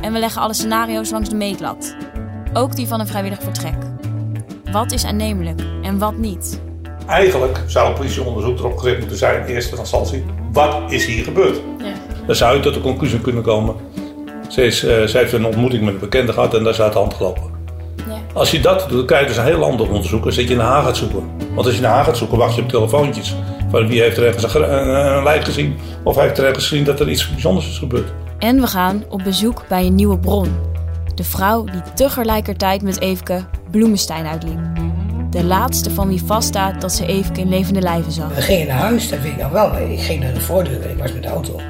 En 0.00 0.12
we 0.12 0.18
leggen 0.18 0.42
alle 0.42 0.54
scenario's 0.54 1.10
langs 1.10 1.28
de 1.28 1.36
meetlat. 1.36 1.96
Ook 2.52 2.76
die 2.76 2.86
van 2.86 3.00
een 3.00 3.06
vrijwillig 3.06 3.42
vertrek. 3.42 3.97
Wat 4.72 4.92
is 4.92 5.04
aannemelijk 5.04 5.60
en 5.82 5.98
wat 5.98 6.16
niet? 6.16 6.60
Eigenlijk 7.06 7.62
zou 7.66 7.88
een 7.88 7.94
politieonderzoek 7.94 8.58
erop 8.58 8.78
gericht 8.78 8.98
moeten 8.98 9.16
zijn, 9.16 9.46
in 9.46 9.54
eerste 9.54 9.76
instantie, 9.76 10.24
wat 10.52 10.76
is 10.88 11.06
hier 11.06 11.24
gebeurd? 11.24 11.60
Ja. 11.78 11.92
Dan 12.26 12.34
zou 12.34 12.56
je 12.56 12.62
tot 12.62 12.74
de 12.74 12.80
conclusie 12.80 13.20
kunnen 13.20 13.42
komen. 13.42 13.74
Ze, 14.48 14.62
is, 14.62 14.84
uh, 14.84 15.04
ze 15.04 15.18
heeft 15.18 15.32
een 15.32 15.46
ontmoeting 15.46 15.84
met 15.84 15.94
een 15.94 16.00
bekende 16.00 16.32
gehad 16.32 16.54
en 16.54 16.62
daar 16.62 16.72
is 16.72 16.80
uit 16.80 16.92
de 16.92 16.98
hand 16.98 17.14
gelopen. 17.14 17.42
Ja. 17.96 18.14
Als 18.32 18.50
je 18.50 18.60
dat 18.60 18.80
doet, 18.88 18.98
dan 18.98 19.06
krijg 19.06 19.22
je 19.22 19.28
dus 19.28 19.36
een 19.36 19.44
heel 19.44 19.64
ander 19.64 19.90
onderzoek 19.90 20.24
als 20.24 20.36
dat 20.36 20.48
je 20.48 20.56
naar 20.56 20.66
Haag 20.66 20.84
gaat 20.84 20.96
zoeken. 20.96 21.30
Want 21.54 21.66
als 21.66 21.74
je 21.74 21.80
naar 21.80 21.92
Haag 21.92 22.04
gaat 22.04 22.16
zoeken, 22.16 22.38
wacht 22.38 22.54
je 22.54 22.62
op 22.62 22.68
telefoontjes. 22.68 23.36
Van 23.70 23.86
wie 23.86 24.00
heeft 24.00 24.16
er 24.16 24.26
ergens 24.26 24.54
een, 24.54 24.72
een, 24.72 25.16
een 25.16 25.22
lijk 25.22 25.44
gezien? 25.44 25.76
Of 26.04 26.16
heeft 26.16 26.38
er 26.38 26.44
ergens 26.44 26.68
gezien 26.68 26.84
dat 26.84 27.00
er 27.00 27.08
iets 27.08 27.30
bijzonders 27.30 27.68
is 27.68 27.78
gebeurd? 27.78 28.12
En 28.38 28.60
we 28.60 28.66
gaan 28.66 29.04
op 29.08 29.22
bezoek 29.24 29.64
bij 29.68 29.86
een 29.86 29.94
nieuwe 29.94 30.18
bron. 30.18 30.56
De 31.14 31.24
vrouw 31.24 31.64
die 31.64 31.82
tegelijkertijd 31.94 32.82
met 32.82 33.00
Eefke 33.00 33.44
Bloemenstein 33.70 34.26
uitliep. 34.26 34.58
De 35.30 35.44
laatste 35.44 35.90
van 35.90 36.08
wie 36.08 36.22
vaststaat 36.22 36.80
dat 36.80 36.92
ze 36.92 37.06
Eefke 37.06 37.40
in 37.40 37.48
levende 37.48 37.80
lijven 37.80 38.12
zag. 38.12 38.34
We 38.34 38.40
gingen 38.40 38.66
naar 38.66 38.78
huis, 38.78 39.08
dat 39.08 39.20
weet 39.20 39.32
ik 39.32 39.38
nog 39.38 39.50
wel. 39.50 39.76
Ik 39.76 40.00
ging 40.00 40.22
naar 40.22 40.34
de 40.34 40.40
voordeur, 40.40 40.90
ik 40.90 40.98
was 40.98 41.12
met 41.12 41.22
de 41.22 41.28
auto. 41.28 41.60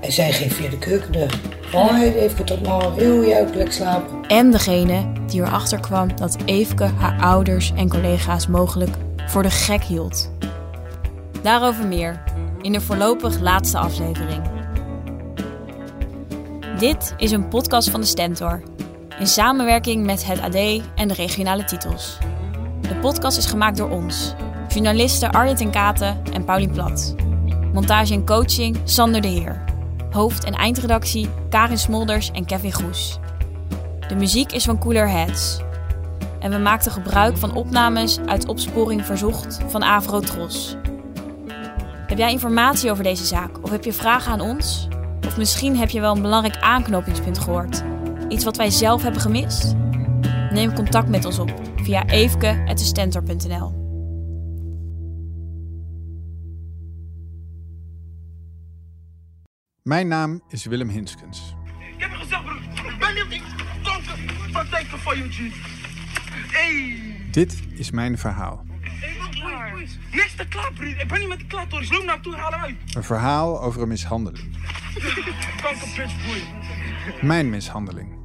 En 0.00 0.12
zij 0.12 0.32
ging 0.32 0.52
via 0.52 0.70
de 0.70 0.78
keukendeur. 0.78 1.40
Hoi, 1.72 2.14
Eefke, 2.14 2.44
tot 2.44 2.62
morgen. 2.62 2.92
Heel 2.94 3.22
juikelijk 3.22 3.72
slapen. 3.72 4.26
En 4.28 4.50
degene 4.50 5.06
die 5.26 5.40
erachter 5.40 5.80
kwam 5.80 6.16
dat 6.16 6.36
Eefke 6.44 6.84
haar 6.84 7.20
ouders 7.20 7.72
en 7.76 7.88
collega's 7.88 8.46
mogelijk 8.46 8.96
voor 9.26 9.42
de 9.42 9.50
gek 9.50 9.82
hield. 9.82 10.30
Daarover 11.42 11.86
meer 11.86 12.22
in 12.62 12.72
de 12.72 12.80
voorlopig 12.80 13.40
laatste 13.40 13.78
aflevering. 13.78 14.42
Dit 16.78 17.14
is 17.16 17.30
een 17.30 17.48
podcast 17.48 17.90
van 17.90 18.00
de 18.00 18.06
Stentor. 18.06 18.62
In 19.18 19.26
samenwerking 19.26 20.04
met 20.04 20.26
het 20.26 20.40
AD 20.40 20.54
en 20.94 21.08
de 21.08 21.14
regionale 21.14 21.64
titels. 21.64 22.18
De 22.80 22.94
podcast 22.94 23.38
is 23.38 23.46
gemaakt 23.46 23.76
door 23.76 23.90
ons, 23.90 24.34
journalisten 24.68 25.30
Arjen 25.30 25.56
ten 25.56 25.70
Katen 25.70 26.22
en 26.32 26.44
Paulien 26.44 26.70
Plat. 26.70 27.14
Montage 27.72 28.14
en 28.14 28.26
coaching 28.26 28.76
Sander 28.84 29.20
de 29.20 29.28
Heer. 29.28 29.64
Hoofd- 30.10 30.44
en 30.44 30.52
eindredactie 30.52 31.28
Karin 31.50 31.78
Smolders 31.78 32.30
en 32.30 32.44
Kevin 32.44 32.72
Goes. 32.72 33.18
De 34.08 34.14
muziek 34.14 34.52
is 34.52 34.64
van 34.64 34.78
Cooler 34.78 35.08
Heads. 35.08 35.60
En 36.40 36.50
we 36.50 36.58
maakten 36.58 36.92
gebruik 36.92 37.36
van 37.36 37.54
opnames 37.54 38.18
uit 38.26 38.48
Opsporing 38.48 39.06
Verzocht 39.06 39.58
van 39.66 39.84
Avro 39.84 40.20
Tros. 40.20 40.76
Heb 42.06 42.18
jij 42.18 42.30
informatie 42.30 42.90
over 42.90 43.04
deze 43.04 43.24
zaak 43.24 43.50
of 43.62 43.70
heb 43.70 43.84
je 43.84 43.92
vragen 43.92 44.32
aan 44.32 44.40
ons? 44.40 44.88
Of 45.26 45.36
misschien 45.36 45.76
heb 45.76 45.90
je 45.90 46.00
wel 46.00 46.16
een 46.16 46.22
belangrijk 46.22 46.56
aanknopingspunt 46.60 47.38
gehoord. 47.38 47.82
Iets 48.28 48.44
wat 48.44 48.56
wij 48.56 48.70
zelf 48.70 49.02
hebben 49.02 49.20
gemist? 49.20 49.74
Neem 50.50 50.74
contact 50.74 51.08
met 51.08 51.24
ons 51.24 51.38
op 51.38 51.60
via 51.76 52.06
eefke.stentor.nl. 52.06 53.84
Mijn 59.82 60.08
naam 60.08 60.42
is 60.48 60.64
Willem 60.64 60.88
Hinskens. 60.88 61.54
Ik 61.96 62.02
heb 62.02 62.10
je 62.10 62.16
gezegd, 62.16 62.44
broer. 62.44 62.92
Ik 62.92 62.98
ben 62.98 63.14
niet 63.14 63.22
op 63.22 63.30
die 63.30 63.42
donker 63.82 64.18
van 64.52 64.66
denken 64.70 64.98
van 64.98 65.16
je. 65.16 65.50
Hey. 66.50 66.96
Dit 67.30 67.62
is 67.74 67.90
mijn 67.90 68.18
verhaal. 68.18 68.64
Niks 70.12 70.34
te 70.36 70.48
klaar, 70.48 70.72
broer. 70.72 71.00
Ik 71.00 71.08
ben 71.08 71.18
niet 71.18 71.28
met 71.28 71.38
de 71.38 71.46
klaar, 71.46 71.66
Loop 71.70 72.04
naar 72.04 72.20
toe 72.20 72.34
en 72.34 72.40
haal 72.40 72.50
hem 72.50 72.60
uit. 72.60 72.76
Een 72.94 73.04
verhaal 73.04 73.62
over 73.62 73.82
een 73.82 73.88
mishandeling. 73.88 74.56
Kanker, 75.62 75.88
bitch, 75.96 76.22
broer. 76.24 76.65
Mijn 77.22 77.50
mishandeling. 77.50 78.18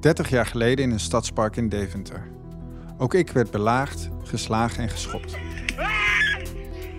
30 0.00 0.28
jaar 0.28 0.46
geleden 0.46 0.84
in 0.84 0.90
een 0.90 1.00
stadspark 1.00 1.56
in 1.56 1.68
Deventer. 1.68 2.30
Ook 2.98 3.14
ik 3.14 3.30
werd 3.30 3.50
belaagd, 3.50 4.10
geslagen 4.22 4.82
en 4.82 4.90
geschopt. 4.90 5.36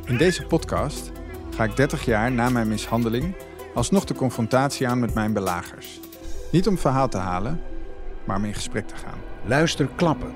In 0.06 0.18
deze 0.18 0.46
podcast 0.46 1.12
ga 1.56 1.64
ik 1.64 1.76
30 1.76 2.06
jaar 2.06 2.32
na 2.32 2.50
mijn 2.50 2.68
mishandeling 2.68 3.36
alsnog 3.74 4.06
de 4.06 4.14
confrontatie 4.14 4.88
aan 4.88 5.00
met 5.00 5.14
mijn 5.14 5.34
belagers. 5.34 6.00
Niet 6.52 6.68
om 6.68 6.78
verhaal 6.78 7.08
te 7.08 7.18
halen, 7.18 7.62
maar 8.26 8.38
om 8.38 8.46
in 8.46 8.54
gesprek 8.54 8.88
te 8.88 8.96
gaan. 8.96 9.20
Luister 9.46 9.90
Klappen, 9.96 10.34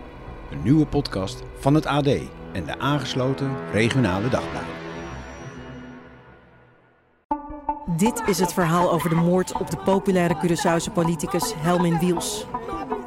een 0.52 0.62
nieuwe 0.64 0.86
podcast 0.86 1.44
van 1.60 1.74
het 1.74 1.86
AD 1.86 2.08
en 2.52 2.66
de 2.66 2.80
aangesloten 2.80 3.52
regionale 3.72 4.30
dagbladen. 4.30 4.79
Dit 8.00 8.22
is 8.26 8.40
het 8.40 8.54
verhaal 8.54 8.92
over 8.92 9.10
de 9.10 9.16
moord 9.16 9.52
op 9.52 9.70
de 9.70 9.78
populaire 9.78 10.38
Curaçaose 10.38 10.94
politicus 10.94 11.54
Helmin 11.56 12.00
Wiels. 12.00 12.46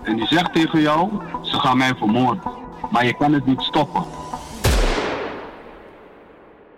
En 0.02 0.16
die 0.16 0.26
zegt 0.26 0.52
tegen 0.52 0.80
jou, 0.80 1.10
ze 1.42 1.58
gaan 1.58 1.76
mij 1.76 1.94
vermoorden. 1.94 2.42
Maar 2.90 3.06
je 3.06 3.16
kan 3.16 3.32
het 3.32 3.46
niet 3.46 3.60
stoppen. 3.60 4.04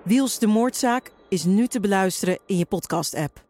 Wiels 0.03 0.39
de 0.39 0.47
moordzaak 0.47 1.13
is 1.29 1.45
nu 1.45 1.67
te 1.67 1.81
beluisteren 1.81 2.39
in 2.47 2.59
je 2.59 2.67
podcast-app. 2.67 3.44